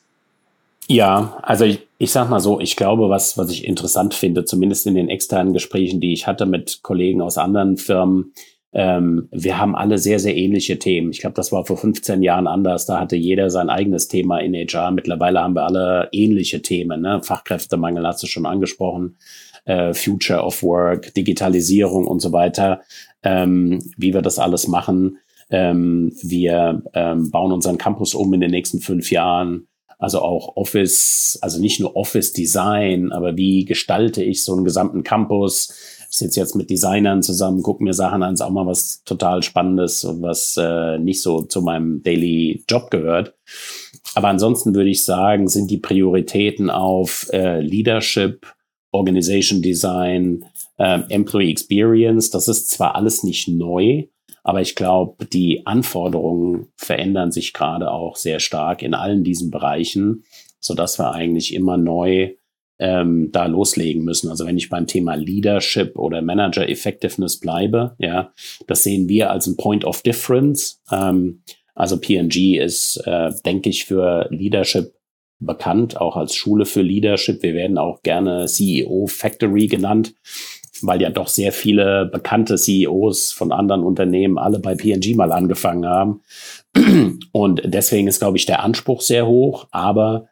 Ja, 0.88 1.38
also 1.42 1.64
ich, 1.64 1.87
ich 1.98 2.11
sag 2.11 2.31
mal 2.31 2.40
so, 2.40 2.59
ich 2.59 2.74
glaube, 2.74 3.09
was, 3.11 3.38
was 3.38 3.50
ich 3.50 3.64
interessant 3.64 4.14
finde, 4.14 4.44
zumindest 4.44 4.87
in 4.87 4.94
den 4.94 5.09
externen 5.09 5.53
Gesprächen, 5.53 6.00
die 6.00 6.12
ich 6.12 6.26
hatte 6.26 6.46
mit 6.46 6.83
Kollegen 6.83 7.22
aus 7.22 7.38
anderen 7.38 7.76
Firmen, 7.76 8.33
ähm, 8.72 9.29
wir 9.33 9.59
haben 9.59 9.74
alle 9.74 9.98
sehr, 9.98 10.20
sehr 10.20 10.37
ähnliche 10.37 10.79
Themen. 10.79 11.11
Ich 11.11 11.20
glaube, 11.20 11.35
das 11.35 11.50
war 11.50 11.66
vor 11.66 11.76
15 11.76 12.22
Jahren 12.22 12.46
anders. 12.46 12.87
Da 12.87 13.00
hatte 13.00 13.16
jeder 13.16 13.50
sein 13.50 13.68
eigenes 13.68 14.07
Thema 14.07 14.38
in 14.38 14.55
HR. 14.55 14.92
Mittlerweile 14.92 15.40
haben 15.40 15.55
wir 15.55 15.64
alle 15.64 16.09
ähnliche 16.12 16.62
Themen. 16.62 17.03
Ne? 17.03 17.20
Fachkräftemangel 17.22 18.07
hast 18.07 18.22
du 18.22 18.29
schon 18.29 18.46
angesprochen. 18.46 19.16
Äh, 19.64 19.94
Future 19.94 20.42
of 20.42 20.62
Work, 20.62 21.14
Digitalisierung 21.14 22.07
und 22.07 22.20
so 22.20 22.33
weiter. 22.33 22.81
Ähm, 23.23 23.81
wie 23.96 24.14
wir 24.14 24.23
das 24.23 24.38
alles 24.38 24.66
machen. 24.68 25.18
Ähm, 25.51 26.12
wir 26.23 26.83
ähm, 26.94 27.31
bauen 27.31 27.53
unseren 27.53 27.77
Campus 27.77 28.14
um 28.14 28.33
in 28.33 28.40
den 28.40 28.51
nächsten 28.51 28.81
fünf 28.81 29.11
Jahren. 29.11 29.66
Also 29.99 30.23
auch 30.23 30.57
Office, 30.57 31.38
also 31.42 31.61
nicht 31.61 31.79
nur 31.79 31.94
Office 31.94 32.33
Design, 32.33 33.12
aber 33.12 33.37
wie 33.37 33.66
gestalte 33.66 34.25
ich 34.25 34.42
so 34.42 34.55
einen 34.55 34.64
gesamten 34.64 35.03
Campus? 35.03 35.75
Ich 36.11 36.16
sitze 36.16 36.40
jetzt 36.40 36.57
mit 36.57 36.70
Designern 36.70 37.23
zusammen, 37.23 37.62
gucke 37.62 37.85
mir 37.85 37.92
Sachen 37.92 38.23
an, 38.23 38.33
ist 38.33 38.40
auch 38.40 38.51
mal 38.51 38.66
was 38.66 39.03
total 39.05 39.42
Spannendes 39.42 40.03
und 40.05 40.23
was 40.23 40.57
äh, 40.59 40.99
nicht 40.99 41.20
so 41.20 41.42
zu 41.42 41.61
meinem 41.61 42.03
Daily 42.03 42.64
Job 42.66 42.90
gehört. 42.90 43.35
Aber 44.14 44.29
ansonsten 44.29 44.75
würde 44.75 44.90
ich 44.90 45.05
sagen, 45.05 45.49
sind 45.49 45.70
die 45.70 45.79
Prioritäten 45.79 46.70
auf 46.70 47.29
äh, 47.33 47.61
Leadership, 47.61 48.46
Organization 48.92 49.62
Design, 49.62 50.44
äh, 50.79 51.00
Employee 51.09 51.50
Experience. 51.50 52.31
Das 52.31 52.48
ist 52.48 52.70
zwar 52.70 52.94
alles 52.94 53.22
nicht 53.22 53.48
neu, 53.48 54.05
aber 54.42 54.61
ich 54.61 54.74
glaube, 54.74 55.26
die 55.26 55.66
Anforderungen 55.66 56.68
verändern 56.76 57.33
sich 57.33 57.53
gerade 57.53 57.90
auch 57.90 58.16
sehr 58.16 58.40
stark 58.40 58.83
in 58.83 58.94
allen 58.94 59.24
diesen 59.24 59.50
Bereichen, 59.50 60.24
so 60.59 60.74
dass 60.74 60.98
wir 60.98 61.12
eigentlich 61.12 61.55
immer 61.55 61.76
neu 61.76 62.35
ähm, 62.79 63.29
da 63.31 63.46
loslegen 63.46 64.05
müssen. 64.05 64.31
Also 64.31 64.46
wenn 64.46 64.57
ich 64.57 64.70
beim 64.70 64.87
Thema 64.87 65.14
Leadership 65.14 65.98
oder 65.98 66.22
Manager 66.22 66.68
Effectiveness 66.68 67.38
bleibe, 67.38 67.94
ja, 67.98 68.33
das 68.66 68.83
sehen 68.83 69.09
wir 69.09 69.31
als 69.31 69.46
ein 69.46 69.57
Point 69.57 69.85
of 69.85 70.03
Difference. 70.03 70.81
Ähm, 70.90 71.42
also 71.74 71.98
PNG 71.98 72.59
ist, 72.59 72.96
äh, 73.07 73.31
denke 73.44 73.68
ich, 73.68 73.85
für 73.85 74.26
Leadership 74.31 74.94
bekannt, 75.40 76.00
auch 76.00 76.16
als 76.16 76.35
Schule 76.35 76.66
für 76.66 76.83
Leadership. 76.83 77.42
Wir 77.42 77.55
werden 77.55 77.79
auch 77.79 78.03
gerne 78.03 78.46
CEO 78.46 79.07
Factory 79.07 79.66
genannt 79.66 80.14
weil 80.83 81.00
ja 81.00 81.11
doch 81.11 81.29
sehr 81.29 81.53
viele 81.53 82.07
bekannte 82.07 82.57
CEOs 82.57 83.33
von 83.33 83.53
anderen 83.53 83.83
Unternehmen 83.83 84.38
alle 84.38 84.59
bei 84.59 84.74
PNG 84.74 85.14
mal 85.14 85.33
angefangen 85.33 85.87
haben. 85.87 86.22
Und 87.33 87.62
deswegen 87.64 88.09
ist, 88.09 88.20
glaube 88.20 88.37
ich, 88.38 88.46
der 88.46 88.62
Anspruch 88.62 89.00
sehr 89.00 89.26
hoch. 89.26 89.66
Aber 89.70 90.29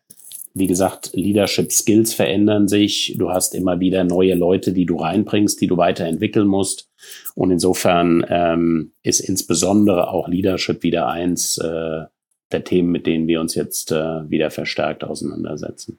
wie 0.55 0.67
gesagt, 0.67 1.11
Leadership 1.15 1.73
Skills 1.73 2.15
verändern 2.15 2.69
sich. 2.69 3.15
Du 3.19 3.31
hast 3.31 3.55
immer 3.55 3.81
wieder 3.81 4.05
neue 4.05 4.35
Leute, 4.35 4.73
die 4.73 4.87
du 4.87 4.97
reinbringst, 4.97 5.61
die 5.61 5.67
du 5.67 5.77
weiterentwickeln 5.77 6.49
musst. 6.49 6.91
Und 7.35 7.51
insofern 7.51 8.25
ähm, 8.29 8.93
ist 9.03 9.21
insbesondere 9.21 10.11
auch 10.11 10.29
Leadership 10.29 10.83
wieder 10.83 11.09
eins 11.09 11.59
äh, 11.59 12.05
der 12.53 12.65
Themen, 12.65 12.91
mit 12.91 13.07
denen 13.07 13.27
wir 13.27 13.41
uns 13.41 13.55
jetzt 13.55 13.93
äh, 13.93 14.31
wieder 14.31 14.51
verstärkt 14.51 15.05
auseinandersetzen. 15.05 15.99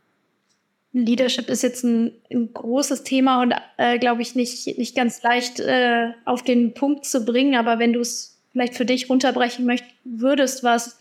Leadership 0.92 1.50
ist 1.50 1.62
jetzt 1.62 1.84
ein, 1.84 2.12
ein 2.32 2.52
großes 2.52 3.04
Thema 3.04 3.44
und 3.44 3.54
äh, 3.78 4.00
glaube 4.00 4.22
ich 4.24 4.36
nicht, 4.36 4.78
nicht 4.78 4.96
ganz 4.96 5.22
leicht 5.22 5.60
äh, 5.60 6.08
auf 6.26 6.42
den 6.44 6.74
Punkt 6.74 7.06
zu 7.06 7.26
bringen. 7.26 7.56
Aber 7.56 7.78
wenn 7.78 7.94
du 7.94 8.00
es 8.00 8.40
vielleicht 8.52 8.76
für 8.76 8.86
dich 8.86 9.10
runterbrechen 9.10 9.66
möchtest, 9.66 9.94
würdest, 10.04 10.64
was, 10.64 10.98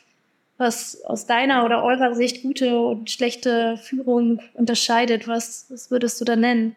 was 0.58 1.02
aus 1.04 1.26
deiner 1.26 1.64
oder 1.64 1.82
eurer 1.82 2.14
Sicht 2.14 2.42
gute 2.42 2.78
und 2.78 3.10
schlechte 3.10 3.78
Führung 3.78 4.40
unterscheidet, 4.52 5.26
was, 5.26 5.66
was 5.70 5.90
würdest 5.90 6.20
du 6.20 6.26
da 6.26 6.36
nennen? 6.36 6.76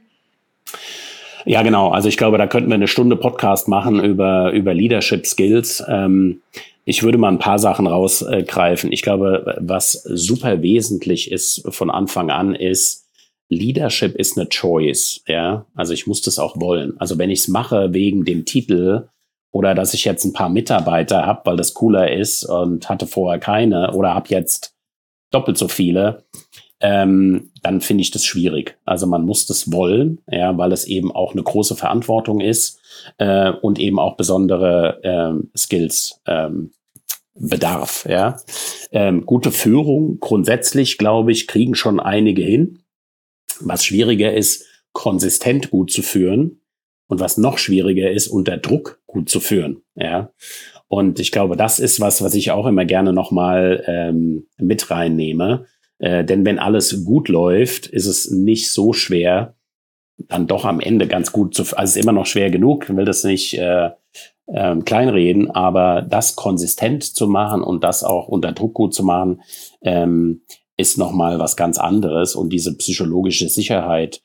Ja, 1.46 1.64
genau. 1.64 1.90
Also 1.90 2.08
ich 2.08 2.18
glaube, 2.18 2.38
da 2.38 2.48
könnten 2.48 2.70
wir 2.70 2.76
eine 2.76 2.88
Stunde 2.88 3.16
Podcast 3.16 3.68
machen 3.68 4.02
über, 4.02 4.52
über 4.52 4.74
Leadership 4.74 5.26
Skills. 5.26 5.84
Ähm, 5.88 6.42
ich 6.86 7.04
würde 7.04 7.18
mal 7.18 7.30
ein 7.30 7.40
paar 7.40 7.60
Sachen 7.60 7.88
rausgreifen. 7.88 8.92
Ich 8.92 9.02
glaube, 9.02 9.58
was 9.60 9.94
super 10.04 10.62
wesentlich 10.62 11.32
ist 11.32 11.64
von 11.70 11.90
Anfang 11.90 12.30
an, 12.32 12.56
ist, 12.56 13.08
Leadership 13.50 14.16
ist 14.16 14.38
eine 14.38 14.48
Choice, 14.48 15.22
ja. 15.28 15.66
Also 15.76 15.94
ich 15.94 16.08
muss 16.08 16.22
das 16.22 16.40
auch 16.40 16.60
wollen. 16.60 16.94
Also 17.00 17.18
wenn 17.18 17.30
ich 17.30 17.40
es 17.40 17.48
mache 17.50 17.94
wegen 17.94 18.24
dem 18.24 18.46
Titel 18.46 19.10
oder 19.52 19.76
dass 19.76 19.94
ich 19.94 20.06
jetzt 20.06 20.24
ein 20.24 20.34
paar 20.34 20.50
Mitarbeiter 20.50 21.26
habe, 21.26 21.42
weil 21.44 21.58
das 21.58 21.74
cooler 21.74 22.12
ist 22.12 22.46
und 22.46 22.88
hatte 22.88 23.08
vorher 23.08 23.40
keine 23.40 23.94
oder 23.94 24.14
habe 24.14 24.30
jetzt 24.30 24.74
doppelt 25.32 25.58
so 25.58 25.68
viele, 25.68 26.24
ähm, 26.82 27.52
dann 27.62 27.82
finde 27.82 28.02
ich 28.02 28.12
das 28.12 28.26
schwierig. 28.26 28.78
Also 28.86 29.08
man 29.08 29.26
muss 29.26 29.46
das 29.46 29.72
wollen, 29.72 30.20
ja, 30.28 30.58
weil 30.58 30.72
es 30.72 30.86
eben 30.86 31.12
auch 31.12 31.34
eine 31.34 31.44
große 31.44 31.76
Verantwortung 31.76 32.42
ist 32.42 32.80
äh, 33.18 33.52
und 33.52 33.80
eben 33.80 34.00
auch 34.00 34.18
besondere 34.18 35.00
ähm, 35.04 35.52
Skills 35.56 36.22
ähm, 36.26 36.72
bedarf. 37.36 38.06
Ja, 38.10 38.38
ähm, 38.92 39.26
gute 39.26 39.52
Führung 39.52 40.20
grundsätzlich 40.20 40.98
glaube 40.98 41.32
ich 41.32 41.48
kriegen 41.48 41.76
schon 41.76 42.00
einige 42.00 42.42
hin. 42.42 42.80
Was 43.60 43.86
schwieriger 43.86 44.34
ist, 44.34 44.66
konsistent 44.92 45.72
gut 45.72 45.92
zu 45.92 46.02
führen 46.02 46.62
und 47.08 47.20
was 47.20 47.38
noch 47.38 47.58
schwieriger 47.58 48.10
ist, 48.10 48.28
unter 48.28 48.58
Druck 48.58 49.02
gut 49.06 49.30
zu 49.30 49.40
führen. 49.40 49.84
Ja. 49.96 50.32
Und 50.88 51.20
ich 51.20 51.32
glaube, 51.32 51.56
das 51.56 51.80
ist 51.80 52.00
was, 52.00 52.22
was 52.22 52.34
ich 52.34 52.52
auch 52.52 52.66
immer 52.66 52.86
gerne 52.86 53.14
nochmal 53.14 53.84
ähm, 53.88 54.48
mit 54.58 54.90
reinnehme. 54.92 55.66
Äh, 56.02 56.26
denn 56.26 56.46
wenn 56.46 56.60
alles 56.60 57.06
gut 57.06 57.30
läuft, 57.30 57.88
ist 57.88 58.08
es 58.08 58.30
nicht 58.30 58.72
so 58.72 58.92
schwer, 58.92 59.56
dann 60.18 60.48
doch 60.48 60.66
am 60.66 60.80
Ende 60.80 61.08
ganz 61.08 61.32
gut 61.32 61.54
zu, 61.54 61.62
also 61.62 61.76
es 61.78 61.96
ist 61.96 62.04
immer 62.04 62.12
noch 62.12 62.26
schwer 62.26 62.50
genug, 62.50 62.90
ich 62.90 62.96
will 62.96 63.06
das 63.06 63.24
nicht 63.24 63.58
äh, 63.58 63.92
äh, 64.48 64.76
kleinreden, 64.78 65.52
aber 65.52 66.02
das 66.02 66.36
konsistent 66.36 67.04
zu 67.04 67.28
machen 67.28 67.62
und 67.62 67.84
das 67.84 68.04
auch 68.04 68.28
unter 68.28 68.52
Druck 68.52 68.74
gut 68.74 68.94
zu 68.94 69.04
machen, 69.04 69.42
ähm, 69.84 70.42
ist 70.76 70.98
nochmal 70.98 71.38
was 71.38 71.56
ganz 71.56 71.78
anderes 71.78 72.36
und 72.36 72.52
diese 72.52 72.76
psychologische 72.78 73.48
Sicherheit 73.48 74.22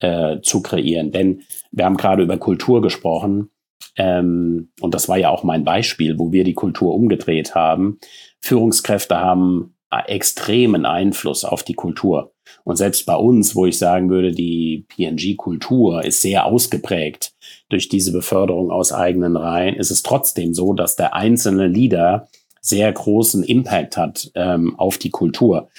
äh, 0.00 0.40
zu 0.42 0.62
kreieren. 0.62 1.12
Denn 1.12 1.42
wir 1.70 1.84
haben 1.84 1.96
gerade 1.96 2.24
über 2.24 2.38
Kultur 2.38 2.82
gesprochen 2.82 3.50
ähm, 3.96 4.72
und 4.80 4.94
das 4.94 5.08
war 5.08 5.16
ja 5.16 5.30
auch 5.30 5.44
mein 5.44 5.62
Beispiel, 5.62 6.18
wo 6.18 6.32
wir 6.32 6.42
die 6.42 6.54
Kultur 6.54 6.92
umgedreht 6.92 7.54
haben. 7.54 7.98
Führungskräfte 8.40 9.20
haben 9.20 9.76
extremen 9.90 10.86
Einfluss 10.86 11.44
auf 11.44 11.62
die 11.62 11.74
Kultur. 11.74 12.32
Und 12.64 12.76
selbst 12.76 13.06
bei 13.06 13.16
uns, 13.16 13.56
wo 13.56 13.66
ich 13.66 13.78
sagen 13.78 14.10
würde, 14.10 14.32
die 14.32 14.86
PNG-Kultur 14.88 16.04
ist 16.04 16.22
sehr 16.22 16.46
ausgeprägt 16.46 17.32
durch 17.68 17.88
diese 17.88 18.12
Beförderung 18.12 18.70
aus 18.70 18.92
eigenen 18.92 19.36
Reihen, 19.36 19.76
ist 19.76 19.90
es 19.90 20.02
trotzdem 20.02 20.54
so, 20.54 20.72
dass 20.74 20.96
der 20.96 21.14
einzelne 21.14 21.66
Leader 21.66 22.28
sehr 22.60 22.92
großen 22.92 23.42
Impact 23.42 23.96
hat 23.96 24.30
ähm, 24.34 24.78
auf 24.78 24.98
die 24.98 25.10
Kultur 25.10 25.70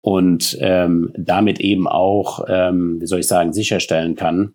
und 0.00 0.58
ähm, 0.60 1.12
damit 1.16 1.60
eben 1.60 1.88
auch, 1.88 2.44
ähm, 2.48 3.00
wie 3.00 3.06
soll 3.06 3.20
ich 3.20 3.28
sagen, 3.28 3.52
sicherstellen 3.52 4.16
kann, 4.16 4.54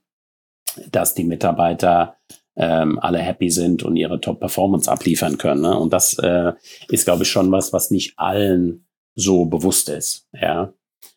dass 0.91 1.15
die 1.15 1.23
Mitarbeiter 1.23 2.17
ähm, 2.55 2.99
alle 2.99 3.19
happy 3.19 3.49
sind 3.49 3.83
und 3.83 3.95
ihre 3.95 4.19
Top-Performance 4.19 4.91
abliefern 4.91 5.37
können. 5.37 5.61
Ne? 5.61 5.77
Und 5.77 5.93
das 5.93 6.19
äh, 6.19 6.51
ist, 6.89 7.05
glaube 7.05 7.23
ich, 7.23 7.29
schon 7.29 7.51
was, 7.51 7.73
was 7.73 7.89
nicht 7.89 8.13
allen 8.17 8.85
so 9.19 9.45
bewusst 9.45 9.89
ist. 9.89 10.27
Ja, 10.33 10.73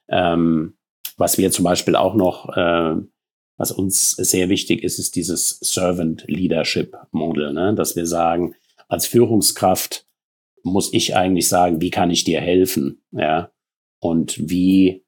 ähm, 0.09 0.75
was 1.17 1.38
wir 1.38 1.51
zum 1.51 1.65
Beispiel 1.65 1.97
auch 1.97 2.15
noch, 2.15 2.57
äh, 2.57 2.97
was 3.57 3.71
uns 3.71 4.12
sehr 4.12 4.49
wichtig 4.49 4.83
ist, 4.83 4.99
ist 4.99 5.15
dieses 5.15 5.59
Servant 5.61 6.25
Leadership 6.27 6.97
Model, 7.12 7.53
ne? 7.53 7.75
dass 7.75 7.97
wir 7.97 8.07
sagen, 8.07 8.55
als 8.88 9.07
Führungskraft 9.07 10.05
muss 10.65 10.93
ich 10.93 11.17
eigentlich 11.17 11.49
sagen, 11.49 11.81
wie 11.81 11.91
kann 11.91 12.11
ich 12.11 12.25
dir 12.25 12.41
helfen? 12.41 13.03
Ja. 13.12 13.51
Und 14.01 14.37
wie, 14.51 15.05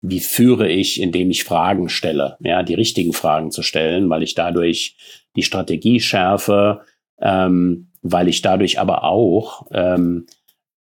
wie 0.00 0.20
führe 0.20 0.68
ich, 0.68 1.00
indem 1.00 1.30
ich 1.30 1.44
Fragen 1.44 1.88
stelle? 1.88 2.36
Ja, 2.40 2.62
die 2.62 2.74
richtigen 2.74 3.12
Fragen 3.12 3.50
zu 3.50 3.62
stellen, 3.62 4.08
weil 4.10 4.22
ich 4.22 4.34
dadurch 4.34 4.96
die 5.36 5.42
Strategie 5.42 6.00
schärfe, 6.00 6.80
ähm, 7.20 7.90
weil 8.02 8.28
ich 8.28 8.42
dadurch 8.42 8.78
aber 8.78 9.04
auch, 9.04 9.66
ähm, 9.72 10.26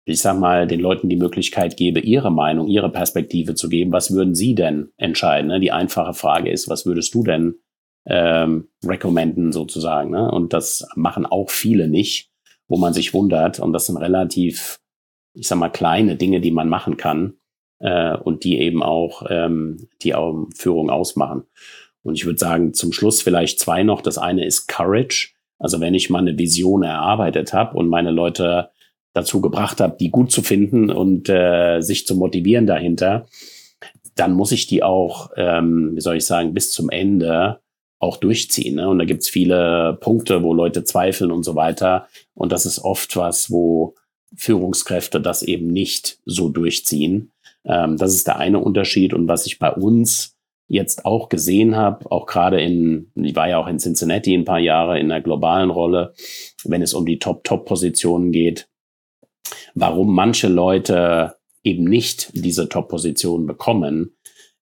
ich 0.06 0.22
sag 0.22 0.38
mal, 0.38 0.68
den 0.68 0.80
Leuten 0.80 1.10
die 1.10 1.16
Möglichkeit 1.16 1.78
gebe, 1.78 2.00
ihre 2.00 2.32
Meinung, 2.32 2.68
ihre 2.68 2.92
Perspektive 2.92 3.56
zu 3.56 3.70
geben. 3.70 3.92
Was 3.92 4.12
würden 4.12 4.36
sie 4.36 4.56
denn 4.56 4.92
entscheiden? 4.98 5.48
Ne? 5.48 5.60
Die 5.60 5.72
einfache 5.72 6.14
Frage 6.14 6.52
ist, 6.52 6.70
was 6.70 6.86
würdest 6.86 7.14
du 7.14 7.24
denn 7.24 7.56
ähm, 8.06 8.68
recommenden 8.86 9.52
sozusagen? 9.52 10.12
Ne? 10.12 10.30
Und 10.30 10.52
das 10.54 10.88
machen 10.96 11.26
auch 11.26 11.50
viele 11.50 11.88
nicht 11.88 12.34
wo 12.68 12.78
man 12.78 12.94
sich 12.94 13.14
wundert. 13.14 13.60
Und 13.60 13.74
das 13.74 13.86
sind 13.86 13.98
relativ, 13.98 14.80
ich 15.34 15.48
sag 15.48 15.58
mal, 15.58 15.70
kleine 15.70 16.16
Dinge, 16.16 16.42
die 16.42 16.52
man 16.52 16.70
machen 16.70 16.98
kann 16.98 17.36
äh, 17.80 18.16
und 18.16 18.44
die 18.44 18.60
eben 18.60 18.82
auch 18.82 19.24
ähm, 19.30 19.90
die 20.02 20.16
Führung 20.56 20.90
ausmachen. 20.90 21.44
Und 22.04 22.16
ich 22.16 22.26
würde 22.26 22.40
sagen, 22.40 22.74
zum 22.74 22.92
Schluss 22.92 23.22
vielleicht 23.22 23.60
zwei 23.60 23.84
noch. 23.84 24.02
Das 24.02 24.18
eine 24.18 24.46
ist 24.46 24.68
Courage. 24.68 25.34
Also 25.60 25.80
wenn 25.80 25.94
ich 25.94 26.10
mal 26.10 26.20
eine 26.20 26.38
Vision 26.38 26.84
erarbeitet 26.84 27.54
habe 27.54 27.78
und 27.78 27.88
meine 27.88 28.12
Leute 28.12 28.72
dazu 29.14 29.42
gebracht 29.42 29.80
habe, 29.80 29.96
die 30.00 30.10
gut 30.10 30.32
zu 30.32 30.42
finden 30.42 30.90
und 30.90 31.30
äh, 31.30 31.82
sich 31.82 32.06
zu 32.08 32.16
motivieren 32.16 32.68
dahinter, 32.68 33.28
dann 34.16 34.34
muss 34.34 34.52
ich 34.52 34.68
die 34.68 34.84
auch, 34.84 35.32
ähm, 35.38 35.92
wie 35.96 36.02
soll 36.02 36.18
ich 36.18 36.26
sagen, 36.26 36.54
bis 36.54 36.72
zum 36.72 36.90
Ende 36.90 37.60
auch 38.00 38.18
durchziehen. 38.18 38.76
Ne? 38.76 38.90
Und 38.90 39.00
da 39.00 39.06
gibt's 39.06 39.30
viele 39.30 39.98
Punkte, 40.02 40.44
wo 40.44 40.54
Leute 40.54 40.84
zweifeln 40.84 41.32
und 41.32 41.44
so 41.44 41.56
weiter. 41.56 42.08
Und 42.34 42.52
das 42.52 42.66
ist 42.66 42.80
oft 42.80 43.16
was, 43.16 43.50
wo 43.50 43.96
Führungskräfte 44.36 45.22
das 45.22 45.42
eben 45.42 45.68
nicht 45.68 46.20
so 46.26 46.50
durchziehen. 46.50 47.32
Ähm, 47.66 47.98
das 47.98 48.14
ist 48.14 48.28
der 48.28 48.38
eine 48.38 48.60
Unterschied. 48.60 49.14
Und 49.14 49.28
was 49.28 49.46
ich 49.46 49.58
bei 49.58 49.72
uns 49.72 50.36
jetzt 50.68 51.06
auch 51.06 51.30
gesehen 51.30 51.76
habe, 51.76 52.10
auch 52.12 52.26
gerade 52.26 52.62
in, 52.62 53.12
ich 53.16 53.36
war 53.36 53.48
ja 53.48 53.58
auch 53.58 53.68
in 53.68 53.80
Cincinnati 53.80 54.34
ein 54.34 54.46
paar 54.46 54.60
Jahre 54.60 55.00
in 55.00 55.10
der 55.10 55.22
globalen 55.22 55.70
Rolle, 55.70 56.14
wenn 56.64 56.82
es 56.82 56.94
um 56.94 57.06
die 57.06 57.20
Top-Top-Positionen 57.20 58.32
geht, 58.32 58.68
warum 59.76 60.14
manche 60.14 60.48
Leute 60.48 61.36
eben 61.64 61.86
nicht 61.86 62.32
diese 62.34 62.70
Top-Positionen 62.70 63.46
bekommen, 63.46 64.16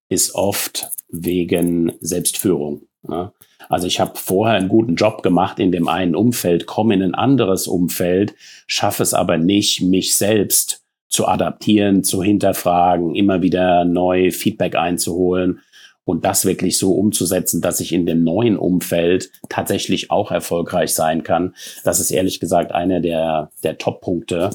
ist 0.10 0.36
oft 0.36 0.90
wegen 1.10 1.94
Selbstführung. 2.00 2.84
Ne? 3.04 3.32
Also 3.70 3.88
ich 3.88 4.00
habe 4.00 4.14
vorher 4.16 4.58
einen 4.58 4.70
guten 4.70 4.96
Job 4.96 5.24
gemacht 5.24 5.60
in 5.60 5.72
dem 5.72 5.88
einen 5.88 6.16
Umfeld, 6.16 6.66
komme 6.66 6.94
in 6.94 7.02
ein 7.02 7.16
anderes 7.16 7.68
Umfeld, 7.68 8.34
schaffe 8.68 9.04
es 9.04 9.14
aber 9.14 9.38
nicht, 9.38 9.82
mich 9.82 10.16
selbst 10.16 10.84
zu 11.08 11.28
adaptieren, 11.28 12.04
zu 12.04 12.24
hinterfragen, 12.24 13.16
immer 13.16 13.42
wieder 13.42 13.86
neu 13.86 14.32
Feedback 14.32 14.76
einzuholen 14.76 15.60
und 16.06 16.26
das 16.26 16.46
wirklich 16.46 16.78
so 16.78 16.94
umzusetzen, 16.94 17.62
dass 17.62 17.80
ich 17.80 17.94
in 17.94 18.06
dem 18.06 18.24
neuen 18.24 18.58
Umfeld 18.58 19.32
tatsächlich 19.50 20.10
auch 20.10 20.32
erfolgreich 20.32 20.94
sein 20.94 21.24
kann. 21.24 21.56
Das 21.84 22.00
ist 22.00 22.12
ehrlich 22.12 22.40
gesagt 22.40 22.72
einer 22.72 23.00
der, 23.02 23.52
der 23.64 23.78
Top-Punkte, 23.78 24.52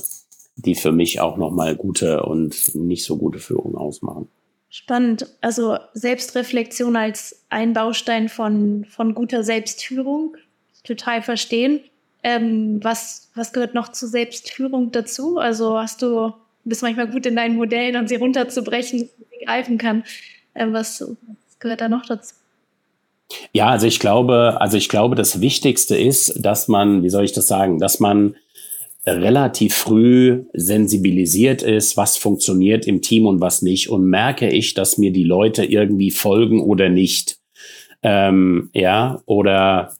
die 0.57 0.75
für 0.75 0.93
mich 0.93 1.21
auch 1.21 1.37
nochmal 1.37 1.77
gute 1.77 2.23
und 2.23 2.75
nicht 2.75 3.05
so 3.05 3.17
gute 3.17 3.39
Führung 3.39 3.77
ausmachen. 3.77 4.29
Spannend. 4.69 5.27
Also 5.41 5.79
Selbstreflexion 5.95 6.97
als 6.97 7.45
ein 7.49 7.73
Baustein 7.73 8.29
von, 8.29 8.85
von 8.85 9.15
guter 9.15 9.43
Selbstführung. 9.43 10.37
Total 10.85 11.23
verstehen. 11.23 11.81
Ähm, 12.23 12.81
was, 12.83 13.31
was 13.35 13.53
gehört 13.53 13.75
noch 13.75 13.93
zu 13.93 14.07
Selbstführung 14.07 14.93
dazu? 14.93 15.39
Also 15.39 15.79
hast 15.79 16.03
du, 16.03 16.33
bist 16.65 16.83
manchmal 16.83 17.09
gut 17.09 17.27
in 17.27 17.37
deinen 17.37 17.57
Modellen 17.57 17.97
und 17.97 18.09
sie 18.09 18.17
runterzubrechen, 18.17 19.09
greifen 19.45 19.79
kann. 19.79 20.05
Ähm, 20.55 20.73
was, 20.73 21.01
was 21.01 21.59
gehört 21.59 21.81
da 21.81 21.89
noch 21.89 22.07
dazu? 22.07 22.35
Ja, 23.53 23.69
also 23.69 23.87
ich 23.87 23.99
glaube, 23.99 24.57
also 24.61 24.77
ich 24.77 24.89
glaube, 24.89 25.17
das 25.17 25.41
Wichtigste 25.41 25.97
ist, 25.97 26.45
dass 26.45 26.69
man, 26.69 27.03
wie 27.03 27.11
soll 27.11 27.25
ich 27.25 27.33
das 27.33 27.49
sagen, 27.49 27.79
dass 27.79 28.01
man 28.01 28.37
relativ 29.07 29.75
früh 29.75 30.45
sensibilisiert 30.53 31.63
ist, 31.63 31.97
was 31.97 32.17
funktioniert 32.17 32.87
im 32.87 33.03
Team 33.03 33.27
und 33.27 33.41
was 33.41 33.63
nicht. 33.63 33.89
Und 33.89 34.05
merke 34.05 34.49
ich, 34.49 34.75
dass 34.75 34.99
mir 34.99 35.13
die 35.13 35.25
Leute 35.25 35.65
irgendwie 35.65 36.11
folgen 36.11 36.61
oder 36.61 36.89
nicht. 36.89 37.39
Ähm, 38.03 38.71
ja, 38.73 39.23
oder 39.27 39.93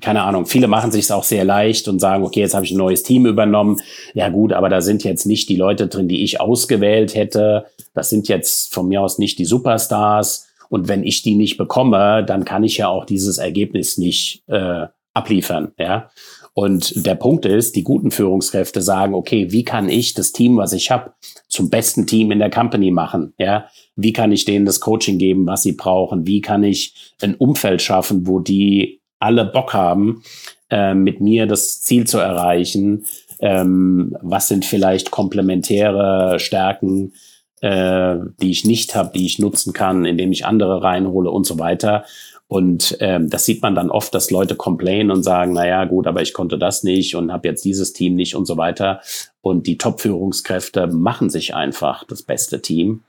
keine 0.00 0.22
Ahnung, 0.22 0.46
viele 0.46 0.66
machen 0.66 0.90
sich 0.90 1.04
es 1.04 1.10
auch 1.10 1.22
sehr 1.22 1.44
leicht 1.44 1.86
und 1.86 2.00
sagen, 2.00 2.24
okay, 2.24 2.40
jetzt 2.40 2.54
habe 2.54 2.64
ich 2.64 2.72
ein 2.72 2.78
neues 2.78 3.04
Team 3.04 3.26
übernommen. 3.26 3.80
Ja 4.12 4.28
gut, 4.28 4.52
aber 4.52 4.68
da 4.68 4.80
sind 4.80 5.04
jetzt 5.04 5.24
nicht 5.24 5.48
die 5.48 5.56
Leute 5.56 5.86
drin, 5.86 6.08
die 6.08 6.24
ich 6.24 6.40
ausgewählt 6.40 7.14
hätte. 7.14 7.66
Das 7.94 8.10
sind 8.10 8.28
jetzt 8.28 8.74
von 8.74 8.88
mir 8.88 9.02
aus 9.02 9.18
nicht 9.18 9.38
die 9.38 9.44
Superstars. 9.44 10.48
Und 10.68 10.88
wenn 10.88 11.04
ich 11.04 11.22
die 11.22 11.36
nicht 11.36 11.56
bekomme, 11.56 12.24
dann 12.24 12.44
kann 12.44 12.64
ich 12.64 12.78
ja 12.78 12.88
auch 12.88 13.04
dieses 13.04 13.38
Ergebnis 13.38 13.96
nicht 13.96 14.42
äh, 14.48 14.86
abliefern. 15.12 15.72
Ja. 15.78 16.10
Und 16.54 17.04
der 17.04 17.16
Punkt 17.16 17.44
ist, 17.46 17.74
die 17.74 17.82
guten 17.82 18.12
Führungskräfte 18.12 18.80
sagen, 18.80 19.12
okay, 19.12 19.50
wie 19.50 19.64
kann 19.64 19.88
ich 19.88 20.14
das 20.14 20.30
Team, 20.30 20.56
was 20.56 20.72
ich 20.72 20.90
habe, 20.90 21.12
zum 21.48 21.68
besten 21.68 22.06
Team 22.06 22.30
in 22.30 22.38
der 22.38 22.50
Company 22.50 22.92
machen? 22.92 23.34
Ja, 23.38 23.66
wie 23.96 24.12
kann 24.12 24.30
ich 24.30 24.44
denen 24.44 24.64
das 24.64 24.80
Coaching 24.80 25.18
geben, 25.18 25.46
was 25.46 25.64
sie 25.64 25.72
brauchen? 25.72 26.28
Wie 26.28 26.40
kann 26.40 26.62
ich 26.62 27.14
ein 27.20 27.34
Umfeld 27.34 27.82
schaffen, 27.82 28.28
wo 28.28 28.38
die 28.38 29.00
alle 29.18 29.44
Bock 29.44 29.74
haben, 29.74 30.22
äh, 30.70 30.94
mit 30.94 31.20
mir 31.20 31.46
das 31.46 31.82
Ziel 31.82 32.06
zu 32.06 32.18
erreichen? 32.18 33.04
Ähm, 33.40 34.16
was 34.22 34.46
sind 34.46 34.64
vielleicht 34.64 35.10
komplementäre 35.10 36.38
Stärken, 36.38 37.14
äh, 37.62 38.16
die 38.40 38.52
ich 38.52 38.64
nicht 38.64 38.94
habe, 38.94 39.10
die 39.12 39.26
ich 39.26 39.40
nutzen 39.40 39.72
kann, 39.72 40.04
indem 40.04 40.30
ich 40.30 40.46
andere 40.46 40.82
reinhole 40.84 41.30
und 41.30 41.46
so 41.46 41.58
weiter. 41.58 42.04
Und 42.46 42.96
ähm, 43.00 43.30
das 43.30 43.46
sieht 43.46 43.62
man 43.62 43.74
dann 43.74 43.90
oft, 43.90 44.14
dass 44.14 44.30
Leute 44.30 44.54
complainen 44.54 45.10
und 45.10 45.22
sagen, 45.22 45.54
na 45.54 45.66
ja, 45.66 45.84
gut, 45.84 46.06
aber 46.06 46.22
ich 46.22 46.34
konnte 46.34 46.58
das 46.58 46.82
nicht 46.82 47.14
und 47.16 47.32
habe 47.32 47.48
jetzt 47.48 47.64
dieses 47.64 47.92
Team 47.92 48.14
nicht 48.14 48.36
und 48.36 48.46
so 48.46 48.56
weiter. 48.56 49.00
Und 49.40 49.66
die 49.66 49.78
Top-Führungskräfte 49.78 50.86
machen 50.88 51.30
sich 51.30 51.54
einfach 51.54 52.04
das 52.04 52.22
beste 52.22 52.60
Team. 52.60 53.02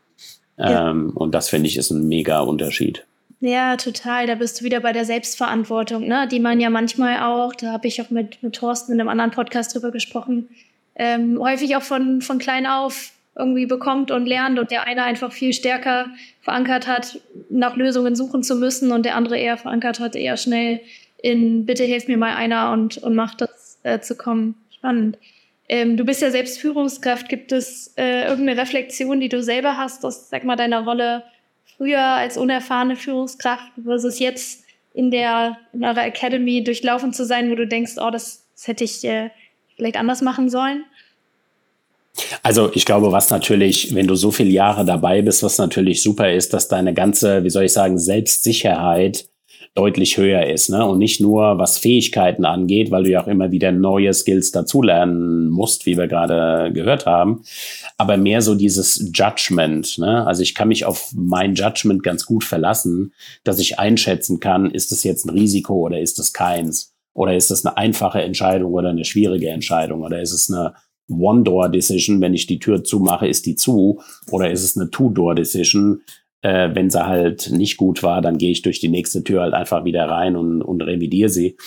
Ja. 0.57 0.91
Ähm, 0.91 1.11
und 1.15 1.35
das 1.35 1.49
finde 1.49 1.67
ich 1.67 1.77
ist 1.77 1.91
ein 1.91 2.07
mega 2.07 2.39
Unterschied. 2.39 3.05
Ja, 3.41 3.75
total. 3.75 4.25
Da 4.25 4.35
bist 4.35 4.59
du 4.59 4.65
wieder 4.65 4.79
bei 4.79 4.93
der 4.93 5.05
Selbstverantwortung, 5.05 6.07
ne? 6.07 6.27
die 6.31 6.39
man 6.39 6.59
ja 6.59 6.69
manchmal 6.69 7.19
auch, 7.19 7.53
da 7.53 7.73
habe 7.73 7.87
ich 7.87 8.01
auch 8.01 8.09
mit, 8.09 8.41
mit 8.41 8.55
Thorsten 8.55 8.93
in 8.93 8.99
einem 8.99 9.09
anderen 9.09 9.31
Podcast 9.31 9.75
drüber 9.75 9.91
gesprochen, 9.91 10.49
ähm, 10.95 11.37
häufig 11.39 11.75
auch 11.75 11.83
von, 11.83 12.21
von 12.21 12.39
klein 12.39 12.65
auf 12.65 13.11
irgendwie 13.37 13.65
bekommt 13.65 14.11
und 14.11 14.25
lernt 14.25 14.57
und 14.57 14.71
der 14.71 14.87
eine 14.87 15.03
einfach 15.03 15.31
viel 15.31 15.51
stärker 15.51 16.07
verankert 16.45 16.86
hat, 16.86 17.19
nach 17.49 17.75
Lösungen 17.75 18.15
suchen 18.15 18.43
zu 18.43 18.55
müssen 18.55 18.91
und 18.91 19.03
der 19.03 19.15
andere 19.15 19.38
eher 19.38 19.58
verankert 19.58 19.99
hat, 19.99 20.15
eher 20.15 20.38
schnell 20.38 20.79
in 21.17 21.65
bitte 21.65 21.84
hilf 21.84 22.08
mir 22.08 22.17
mal 22.17 22.36
einer 22.36 22.71
und, 22.71 22.99
und 22.99 23.15
macht 23.15 23.41
das 23.41 23.79
äh, 23.81 23.99
zu 23.99 24.15
kommen. 24.15 24.53
Spannend. 24.69 25.17
Ähm, 25.67 25.97
du 25.97 26.05
bist 26.05 26.21
ja 26.21 26.29
selbst 26.29 26.60
Führungskraft. 26.60 27.29
Gibt 27.29 27.51
es 27.51 27.95
äh, 27.97 28.27
irgendeine 28.27 28.62
Reflexion, 28.62 29.19
die 29.19 29.29
du 29.29 29.41
selber 29.41 29.75
hast 29.75 30.05
aus, 30.05 30.29
sag 30.29 30.43
mal, 30.43 30.55
deiner 30.55 30.84
Rolle 30.84 31.23
früher 31.77 31.99
als 31.99 32.38
unerfahrene 32.38 32.95
Führungskraft 32.95 33.71
versus 33.84 34.19
jetzt 34.19 34.65
in 34.93 35.10
der 35.10 35.58
in 35.73 35.84
eurer 35.84 36.05
Academy 36.05 36.63
durchlaufen 36.63 37.12
zu 37.12 37.25
sein, 37.25 37.49
wo 37.49 37.55
du 37.55 37.65
denkst, 37.65 37.93
oh, 37.97 38.12
das, 38.12 38.47
das 38.53 38.67
hätte 38.67 38.84
ich 38.84 39.03
äh, 39.03 39.31
vielleicht 39.75 39.97
anders 39.97 40.21
machen 40.21 40.51
sollen? 40.51 40.86
Also 42.43 42.71
ich 42.73 42.86
glaube, 42.86 43.12
was 43.12 43.30
natürlich, 43.30 43.93
wenn 43.93 44.08
du 44.08 44.15
so 44.15 44.32
viele 44.32 44.51
Jahre 44.51 44.86
dabei 44.86 45.21
bist, 45.21 45.43
was 45.43 45.58
natürlich 45.58 46.01
super 46.01 46.32
ist, 46.32 46.54
dass 46.54 46.67
deine 46.67 46.93
ganze, 46.93 47.43
wie 47.43 47.49
soll 47.49 47.63
ich 47.63 47.73
sagen, 47.73 47.97
Selbstsicherheit 47.97 49.28
deutlich 49.75 50.17
höher 50.17 50.45
ist. 50.47 50.69
Ne? 50.69 50.86
Und 50.86 50.97
nicht 50.99 51.19
nur 51.19 51.60
was 51.60 51.78
Fähigkeiten 51.78 52.45
angeht, 52.45 52.91
weil 52.91 53.04
du 53.04 53.10
ja 53.12 53.21
auch 53.21 53.28
immer 53.28 53.51
wieder 53.51 53.73
neue 53.73 54.13
Skills 54.13 54.51
dazulernen 54.51 55.49
musst, 55.49 55.86
wie 55.86 55.97
wir 55.97 56.08
gerade 56.08 56.71
gehört 56.71 57.06
haben, 57.06 57.43
aber 57.97 58.15
mehr 58.15 58.41
so 58.41 58.56
dieses 58.56 59.12
Judgment. 59.13 59.97
Ne? 59.97 60.25
Also 60.25 60.43
ich 60.43 60.56
kann 60.56 60.69
mich 60.69 60.86
auf 60.86 61.12
mein 61.13 61.56
Judgment 61.56 62.04
ganz 62.04 62.25
gut 62.25 62.45
verlassen, 62.45 63.13
dass 63.43 63.60
ich 63.60 63.78
einschätzen 63.78 64.39
kann, 64.39 64.71
ist 64.71 64.93
es 64.93 65.04
jetzt 65.04 65.25
ein 65.25 65.38
Risiko 65.38 65.75
oder 65.75 65.99
ist 65.99 66.19
es 66.19 66.32
keins? 66.32 66.93
Oder 67.13 67.36
ist 67.36 67.49
es 67.49 67.65
eine 67.65 67.78
einfache 67.78 68.21
Entscheidung 68.21 68.73
oder 68.73 68.89
eine 68.89 69.06
schwierige 69.06 69.49
Entscheidung? 69.49 70.04
Oder 70.04 70.21
ist 70.21 70.34
es 70.34 70.51
eine 70.51 70.73
One-Door-Decision, 71.09 72.21
wenn 72.21 72.33
ich 72.33 72.47
die 72.47 72.59
Tür 72.59 72.83
zumache, 72.83 73.27
ist 73.27 73.45
die 73.45 73.55
zu? 73.55 74.01
Oder 74.31 74.51
ist 74.51 74.63
es 74.63 74.77
eine 74.77 74.89
Two-Door-Decision? 74.89 76.01
Äh, 76.41 76.69
wenn 76.73 76.89
sie 76.89 77.05
halt 77.05 77.51
nicht 77.51 77.77
gut 77.77 78.03
war, 78.03 78.21
dann 78.21 78.37
gehe 78.37 78.51
ich 78.51 78.61
durch 78.61 78.79
die 78.79 78.89
nächste 78.89 79.23
Tür 79.23 79.41
halt 79.41 79.53
einfach 79.53 79.85
wieder 79.85 80.07
rein 80.07 80.35
und, 80.35 80.61
und 80.61 80.81
revidiere 80.81 81.29
sie. 81.29 81.57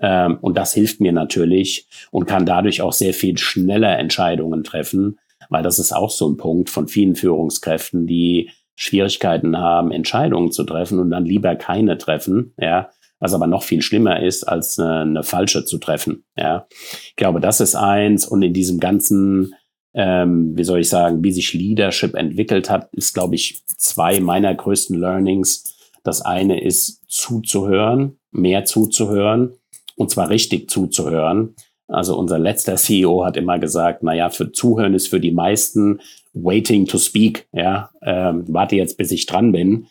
Ähm, 0.00 0.38
und 0.40 0.56
das 0.56 0.74
hilft 0.74 1.00
mir 1.00 1.12
natürlich 1.12 1.88
und 2.10 2.26
kann 2.26 2.46
dadurch 2.46 2.82
auch 2.82 2.92
sehr 2.92 3.14
viel 3.14 3.38
schneller 3.38 3.98
Entscheidungen 3.98 4.62
treffen, 4.64 5.18
weil 5.48 5.62
das 5.62 5.78
ist 5.78 5.92
auch 5.92 6.10
so 6.10 6.28
ein 6.28 6.36
Punkt 6.36 6.70
von 6.70 6.88
vielen 6.88 7.16
Führungskräften, 7.16 8.06
die 8.06 8.50
Schwierigkeiten 8.76 9.58
haben, 9.58 9.90
Entscheidungen 9.90 10.52
zu 10.52 10.62
treffen 10.62 11.00
und 11.00 11.10
dann 11.10 11.24
lieber 11.24 11.56
keine 11.56 11.98
treffen, 11.98 12.54
ja, 12.58 12.90
was 13.20 13.34
aber 13.34 13.46
noch 13.46 13.62
viel 13.62 13.82
schlimmer 13.82 14.22
ist, 14.22 14.44
als 14.44 14.78
eine, 14.78 15.00
eine 15.00 15.22
falsche 15.22 15.64
zu 15.64 15.78
treffen. 15.78 16.24
Ja, 16.36 16.66
ich 17.08 17.16
glaube, 17.16 17.40
das 17.40 17.60
ist 17.60 17.74
eins. 17.74 18.26
Und 18.26 18.42
in 18.42 18.52
diesem 18.52 18.78
ganzen, 18.80 19.54
ähm, 19.94 20.56
wie 20.56 20.64
soll 20.64 20.80
ich 20.80 20.88
sagen, 20.88 21.22
wie 21.22 21.32
sich 21.32 21.52
Leadership 21.52 22.14
entwickelt 22.14 22.70
hat, 22.70 22.88
ist, 22.92 23.14
glaube 23.14 23.34
ich, 23.34 23.62
zwei 23.66 24.20
meiner 24.20 24.54
größten 24.54 24.98
Learnings. 24.98 25.64
Das 26.04 26.22
eine 26.22 26.62
ist 26.62 27.02
zuzuhören, 27.08 28.18
mehr 28.30 28.64
zuzuhören 28.64 29.54
und 29.96 30.10
zwar 30.10 30.30
richtig 30.30 30.70
zuzuhören. 30.70 31.54
Also 31.88 32.16
unser 32.16 32.38
letzter 32.38 32.76
CEO 32.76 33.24
hat 33.24 33.36
immer 33.36 33.58
gesagt, 33.58 34.02
na 34.02 34.14
ja, 34.14 34.28
für 34.28 34.52
Zuhören 34.52 34.94
ist 34.94 35.08
für 35.08 35.20
die 35.20 35.32
meisten 35.32 36.00
waiting 36.34 36.86
to 36.86 36.98
speak. 36.98 37.48
Ja, 37.52 37.90
ähm, 38.02 38.44
warte 38.46 38.76
jetzt, 38.76 38.98
bis 38.98 39.10
ich 39.10 39.26
dran 39.26 39.52
bin 39.52 39.86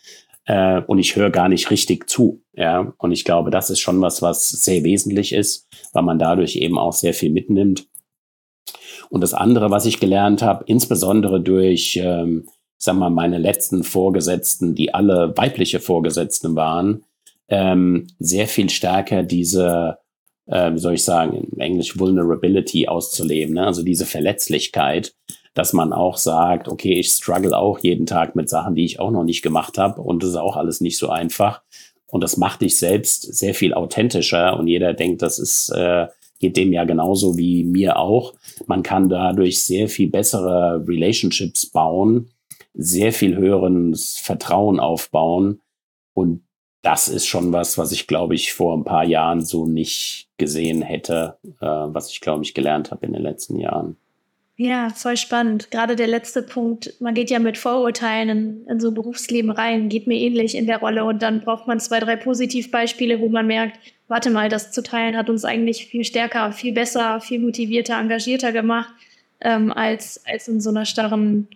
äh, 0.48 0.80
und 0.86 0.98
ich 0.98 1.14
höre 1.14 1.30
gar 1.30 1.48
nicht 1.48 1.70
richtig 1.70 2.08
zu. 2.08 2.42
Ja, 2.54 2.92
und 2.96 3.12
ich 3.12 3.24
glaube, 3.24 3.50
das 3.50 3.70
ist 3.70 3.80
schon 3.80 4.00
was, 4.00 4.22
was 4.22 4.48
sehr 4.48 4.82
wesentlich 4.82 5.32
ist, 5.32 5.68
weil 5.92 6.02
man 6.02 6.18
dadurch 6.18 6.56
eben 6.56 6.78
auch 6.78 6.94
sehr 6.94 7.14
viel 7.14 7.30
mitnimmt. 7.30 7.86
Und 9.10 9.20
das 9.20 9.34
andere, 9.34 9.70
was 9.70 9.86
ich 9.86 10.00
gelernt 10.00 10.42
habe, 10.42 10.64
insbesondere 10.66 11.40
durch, 11.40 12.00
ähm, 12.02 12.46
sag 12.78 12.96
mal, 12.96 13.10
meine 13.10 13.38
letzten 13.38 13.84
Vorgesetzten, 13.84 14.74
die 14.74 14.94
alle 14.94 15.36
weibliche 15.36 15.80
Vorgesetzten 15.80 16.56
waren, 16.56 17.04
ähm, 17.48 18.06
sehr 18.18 18.48
viel 18.48 18.70
stärker 18.70 19.22
diese, 19.22 19.98
äh, 20.46 20.72
wie 20.72 20.78
soll 20.78 20.94
ich 20.94 21.04
sagen, 21.04 21.48
in 21.52 21.60
Englisch 21.60 21.98
Vulnerability 21.98 22.88
auszuleben, 22.88 23.54
ne? 23.54 23.66
also 23.66 23.82
diese 23.82 24.06
Verletzlichkeit, 24.06 25.14
dass 25.54 25.72
man 25.72 25.92
auch 25.92 26.16
sagt, 26.16 26.68
okay, 26.68 26.98
ich 26.98 27.10
struggle 27.10 27.56
auch 27.56 27.78
jeden 27.80 28.06
Tag 28.06 28.36
mit 28.36 28.48
Sachen, 28.48 28.74
die 28.74 28.84
ich 28.84 29.00
auch 29.00 29.10
noch 29.10 29.24
nicht 29.24 29.42
gemacht 29.42 29.78
habe 29.78 30.00
und 30.00 30.22
das 30.22 30.30
ist 30.30 30.36
auch 30.36 30.56
alles 30.56 30.80
nicht 30.80 30.98
so 30.98 31.08
einfach. 31.08 31.62
Und 32.06 32.22
das 32.22 32.36
macht 32.36 32.62
dich 32.62 32.76
selbst 32.76 33.34
sehr 33.34 33.54
viel 33.54 33.74
authentischer 33.74 34.58
und 34.58 34.66
jeder 34.66 34.94
denkt, 34.94 35.20
das 35.20 35.38
ist, 35.38 35.68
äh, 35.70 36.06
geht 36.38 36.56
dem 36.56 36.72
ja 36.72 36.84
genauso 36.84 37.36
wie 37.36 37.64
mir 37.64 37.98
auch. 37.98 38.34
Man 38.66 38.82
kann 38.82 39.08
dadurch 39.08 39.62
sehr 39.62 39.88
viel 39.88 40.08
bessere 40.08 40.84
Relationships 40.86 41.66
bauen, 41.66 42.30
sehr 42.74 43.12
viel 43.12 43.36
höheres 43.36 44.18
Vertrauen 44.18 44.80
aufbauen. 44.80 45.60
Und 46.14 46.44
das 46.82 47.08
ist 47.08 47.26
schon 47.26 47.52
was, 47.52 47.76
was 47.76 47.92
ich, 47.92 48.06
glaube 48.06 48.34
ich, 48.34 48.52
vor 48.52 48.76
ein 48.76 48.84
paar 48.84 49.04
Jahren 49.04 49.44
so 49.44 49.66
nicht 49.66 50.28
gesehen 50.38 50.82
hätte, 50.82 51.38
äh, 51.60 51.66
was 51.66 52.10
ich, 52.10 52.20
glaube 52.20 52.44
ich, 52.44 52.54
gelernt 52.54 52.90
habe 52.90 53.04
in 53.04 53.12
den 53.12 53.22
letzten 53.22 53.58
Jahren. 53.58 53.96
Ja, 54.60 54.90
voll 54.90 55.16
spannend. 55.16 55.70
Gerade 55.70 55.94
der 55.94 56.08
letzte 56.08 56.42
Punkt. 56.42 56.92
Man 56.98 57.14
geht 57.14 57.30
ja 57.30 57.38
mit 57.38 57.56
Vorurteilen 57.56 58.28
in, 58.28 58.66
in 58.66 58.80
so 58.80 58.90
Berufsleben 58.90 59.52
rein, 59.52 59.88
geht 59.88 60.08
mir 60.08 60.18
ähnlich 60.18 60.56
in 60.56 60.66
der 60.66 60.78
Rolle 60.78 61.04
und 61.04 61.22
dann 61.22 61.42
braucht 61.42 61.68
man 61.68 61.78
zwei, 61.78 62.00
drei 62.00 62.16
Positivbeispiele, 62.16 63.20
wo 63.20 63.28
man 63.28 63.46
merkt, 63.46 63.78
warte 64.08 64.30
mal, 64.30 64.48
das 64.48 64.72
zu 64.72 64.82
teilen 64.82 65.16
hat 65.16 65.30
uns 65.30 65.44
eigentlich 65.44 65.86
viel 65.86 66.02
stärker, 66.02 66.50
viel 66.50 66.72
besser, 66.72 67.20
viel 67.20 67.38
motivierter, 67.38 68.00
engagierter 68.00 68.50
gemacht, 68.50 68.92
ähm, 69.40 69.72
als, 69.72 70.20
als 70.26 70.48
in 70.48 70.60
so 70.60 70.70
einer 70.70 70.86
starren, 70.86 71.46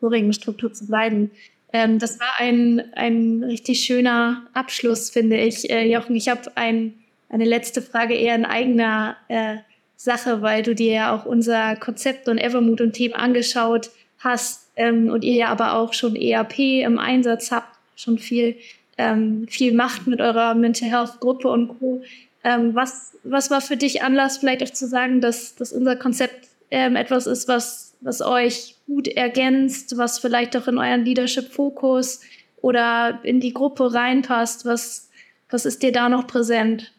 vorigen 0.00 0.32
Struktur 0.32 0.72
zu 0.72 0.86
bleiben. 0.86 1.30
Ähm, 1.74 1.98
das 1.98 2.18
war 2.20 2.32
ein, 2.38 2.82
ein 2.94 3.44
richtig 3.44 3.80
schöner 3.80 4.46
Abschluss, 4.54 5.10
finde 5.10 5.36
ich. 5.36 5.68
Äh, 5.68 5.92
Jochen, 5.92 6.16
ich 6.16 6.30
habe 6.30 6.50
ein, 6.54 6.94
eine 7.28 7.44
letzte 7.44 7.82
Frage 7.82 8.14
eher 8.14 8.34
in 8.34 8.46
eigener 8.46 9.18
äh, 9.28 9.58
Sache, 10.00 10.40
weil 10.40 10.62
du 10.62 10.74
dir 10.74 10.92
ja 10.92 11.14
auch 11.14 11.26
unser 11.26 11.76
Konzept 11.76 12.26
und 12.26 12.38
Evermood 12.38 12.80
und 12.80 12.94
Themen 12.94 13.12
angeschaut 13.12 13.90
hast 14.18 14.70
ähm, 14.76 15.10
und 15.10 15.24
ihr 15.24 15.34
ja 15.34 15.48
aber 15.48 15.74
auch 15.74 15.92
schon 15.92 16.16
ERP 16.16 16.58
im 16.58 16.98
Einsatz 16.98 17.50
habt, 17.50 17.76
schon 17.96 18.16
viel, 18.18 18.56
ähm, 18.96 19.46
viel 19.46 19.74
macht 19.74 20.06
mit 20.06 20.22
eurer 20.22 20.54
Mental 20.54 20.88
Health 20.88 21.20
Gruppe 21.20 21.48
und 21.48 21.78
Co. 21.78 22.02
Ähm, 22.42 22.74
was, 22.74 23.18
was 23.24 23.50
war 23.50 23.60
für 23.60 23.76
dich 23.76 24.02
Anlass, 24.02 24.38
vielleicht 24.38 24.62
auch 24.62 24.72
zu 24.72 24.86
sagen, 24.86 25.20
dass, 25.20 25.54
dass 25.54 25.70
unser 25.70 25.96
Konzept 25.96 26.48
ähm, 26.70 26.96
etwas 26.96 27.26
ist, 27.26 27.46
was, 27.46 27.94
was 28.00 28.22
euch 28.22 28.76
gut 28.86 29.06
ergänzt, 29.06 29.98
was 29.98 30.18
vielleicht 30.18 30.56
auch 30.56 30.66
in 30.66 30.78
euren 30.78 31.04
Leadership-Fokus 31.04 32.22
oder 32.62 33.20
in 33.22 33.40
die 33.40 33.52
Gruppe 33.52 33.92
reinpasst? 33.92 34.64
Was, 34.64 35.10
was 35.50 35.66
ist 35.66 35.82
dir 35.82 35.92
da 35.92 36.08
noch 36.08 36.26
präsent? 36.26 36.90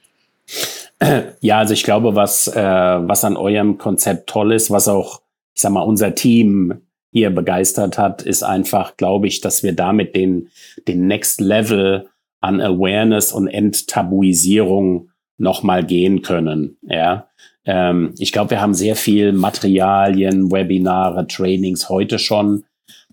Ja, 1.39 1.57
also 1.57 1.73
ich 1.73 1.83
glaube, 1.83 2.15
was, 2.15 2.47
äh, 2.47 2.61
was 2.61 3.23
an 3.23 3.35
eurem 3.35 3.79
Konzept 3.79 4.29
toll 4.29 4.53
ist, 4.53 4.69
was 4.69 4.87
auch, 4.87 5.21
ich 5.55 5.61
sag 5.61 5.71
mal, 5.71 5.81
unser 5.81 6.13
Team 6.13 6.81
hier 7.11 7.31
begeistert 7.31 7.97
hat, 7.97 8.21
ist 8.21 8.43
einfach, 8.43 8.97
glaube 8.97 9.27
ich, 9.27 9.41
dass 9.41 9.63
wir 9.63 9.73
damit 9.73 10.15
den, 10.15 10.49
den 10.87 11.07
Next 11.07 11.41
Level 11.41 12.07
an 12.39 12.61
Awareness 12.61 13.31
und 13.31 13.47
Enttabuisierung 13.47 15.09
nochmal 15.37 15.83
gehen 15.83 16.21
können. 16.21 16.77
Ja, 16.83 17.27
ähm, 17.65 18.13
ich 18.17 18.31
glaube, 18.31 18.51
wir 18.51 18.61
haben 18.61 18.73
sehr 18.73 18.95
viel 18.95 19.33
Materialien, 19.33 20.51
Webinare, 20.51 21.27
Trainings 21.27 21.89
heute 21.89 22.19
schon. 22.19 22.63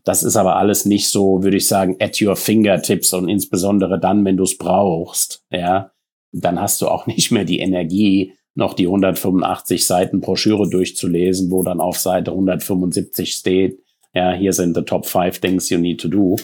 Das 0.05 0.23
ist 0.23 0.37
aber 0.37 0.57
alles 0.57 0.85
nicht 0.85 1.09
so, 1.09 1.43
würde 1.43 1.57
ich 1.57 1.67
sagen, 1.67 1.97
at 2.01 2.21
your 2.21 2.37
fingertips 2.37 3.13
und 3.13 3.29
insbesondere 3.29 3.99
dann, 3.99 4.25
wenn 4.25 4.37
du 4.37 4.45
es 4.45 4.57
brauchst. 4.57 5.45
Ja, 5.51 5.91
dann 6.33 6.61
hast 6.61 6.81
du 6.81 6.89
auch 6.89 7.07
nicht 7.09 7.31
mehr 7.31 7.45
die 7.45 7.61
Energie, 7.61 8.35
noch 8.55 8.75
die 8.75 8.87
185 8.87 9.87
Seiten 9.87 10.21
Broschüre 10.21 10.69
durchzulesen, 10.69 11.51
wo 11.51 11.63
dann 11.63 11.81
auf 11.81 11.99
Seite 11.99 12.33
175 12.33 13.33
steht, 13.33 13.79
ja, 14.15 14.33
hier 14.33 14.53
sind 14.53 14.75
the 14.75 14.83
top 14.83 15.07
five 15.07 15.39
things 15.39 15.71
you 15.71 15.79
need 15.79 16.01
to 16.01 16.09
do. 16.09 16.37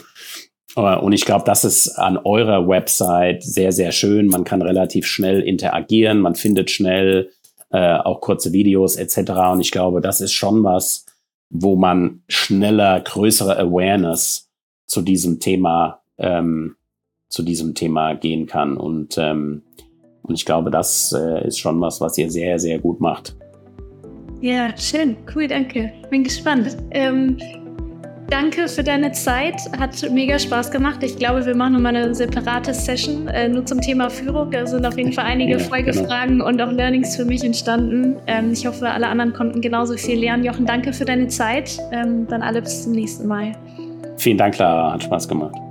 Äh, 0.77 0.97
und 0.97 1.12
ich 1.12 1.25
glaube, 1.25 1.44
das 1.44 1.64
ist 1.64 1.88
an 1.99 2.18
eurer 2.18 2.68
Website 2.68 3.42
sehr, 3.42 3.73
sehr 3.73 3.92
schön. 3.92 4.29
Man 4.29 4.44
kann 4.44 4.62
relativ 4.62 5.07
schnell 5.07 5.40
interagieren, 5.40 6.20
man 6.20 6.35
findet 6.35 6.70
schnell 6.70 7.31
äh, 7.70 7.97
auch 7.97 8.20
kurze 8.20 8.53
Videos 8.53 8.97
etc. 8.97 9.33
Und 9.53 9.61
ich 9.61 9.70
glaube, 9.70 10.01
das 10.01 10.20
ist 10.20 10.33
schon 10.33 10.62
was, 10.62 11.07
wo 11.51 11.77
man 11.77 12.23
schneller 12.29 13.01
größere 13.01 13.59
Awareness 13.59 14.51
zu 14.87 15.03
diesem 15.03 15.40
Thema 15.40 16.03
ähm, 16.18 16.77
zu 17.35 17.42
diesem 17.42 17.75
Thema 17.75 18.14
gehen 18.14 18.47
kann. 18.47 18.77
Und, 18.77 19.18
ähm, 19.18 19.62
und 20.23 20.35
ich 20.35 20.47
glaube, 20.47 20.70
das 20.70 21.12
äh, 21.12 21.47
ist 21.47 21.59
schon 21.59 21.81
was, 21.81 22.01
was 22.01 22.16
ihr 22.16 22.31
sehr, 22.31 22.59
sehr 22.59 22.79
gut 22.79 23.01
macht. 23.01 23.37
Ja, 24.40 24.77
schön, 24.77 25.16
cool, 25.35 25.49
danke. 25.49 25.92
Bin 26.11 26.23
gespannt. 26.23 26.77
Ähm, 26.90 27.38
danke 28.31 28.68
für 28.68 28.85
deine 28.85 29.11
Zeit. 29.12 29.57
Hat 29.79 29.94
mega 30.12 30.38
Spaß 30.38 30.70
gemacht. 30.70 31.03
Ich 31.03 31.16
glaube, 31.16 31.44
wir 31.44 31.57
machen 31.57 31.73
nochmal 31.73 31.97
eine 31.97 32.14
separate 32.14 32.73
Session 32.73 33.27
äh, 33.29 33.49
nur 33.49 33.66
zum 33.66 33.81
Thema 33.81 34.11
Führung. 34.11 34.51
Da 34.51 34.66
sind 34.66 34.87
auf 34.87 34.97
jeden 34.97 35.12
Fall 35.12 35.25
einige 35.25 35.53
ja, 35.53 35.59
Folgefragen 35.59 36.38
genau. 36.38 36.49
und 36.49 36.61
auch 36.62 36.70
Learnings 36.70 37.16
für 37.16 37.25
mich 37.25 37.42
entstanden. 37.42 38.16
Ähm, 38.27 38.53
ich 38.53 38.66
hoffe, 38.66 38.88
alle 38.88 39.09
anderen 39.09 39.33
konnten 39.33 39.61
genauso 39.61 39.97
viel 39.97 40.20
lernen. 40.20 40.44
Jochen, 40.44 40.66
danke 40.66 40.92
für 40.92 41.05
deine 41.05 41.29
Zeit. 41.29 41.79
Ähm, 41.90 42.27
dann 42.29 42.42
alle 42.42 42.62
bis 42.62 42.85
zum 42.85 42.92
nächsten 42.92 43.27
Mal. 43.27 43.53
Vielen 44.18 44.38
Dank, 44.38 44.55
Clara. 44.55 44.92
Hat 44.92 45.03
Spaß 45.03 45.27
gemacht. 45.27 45.63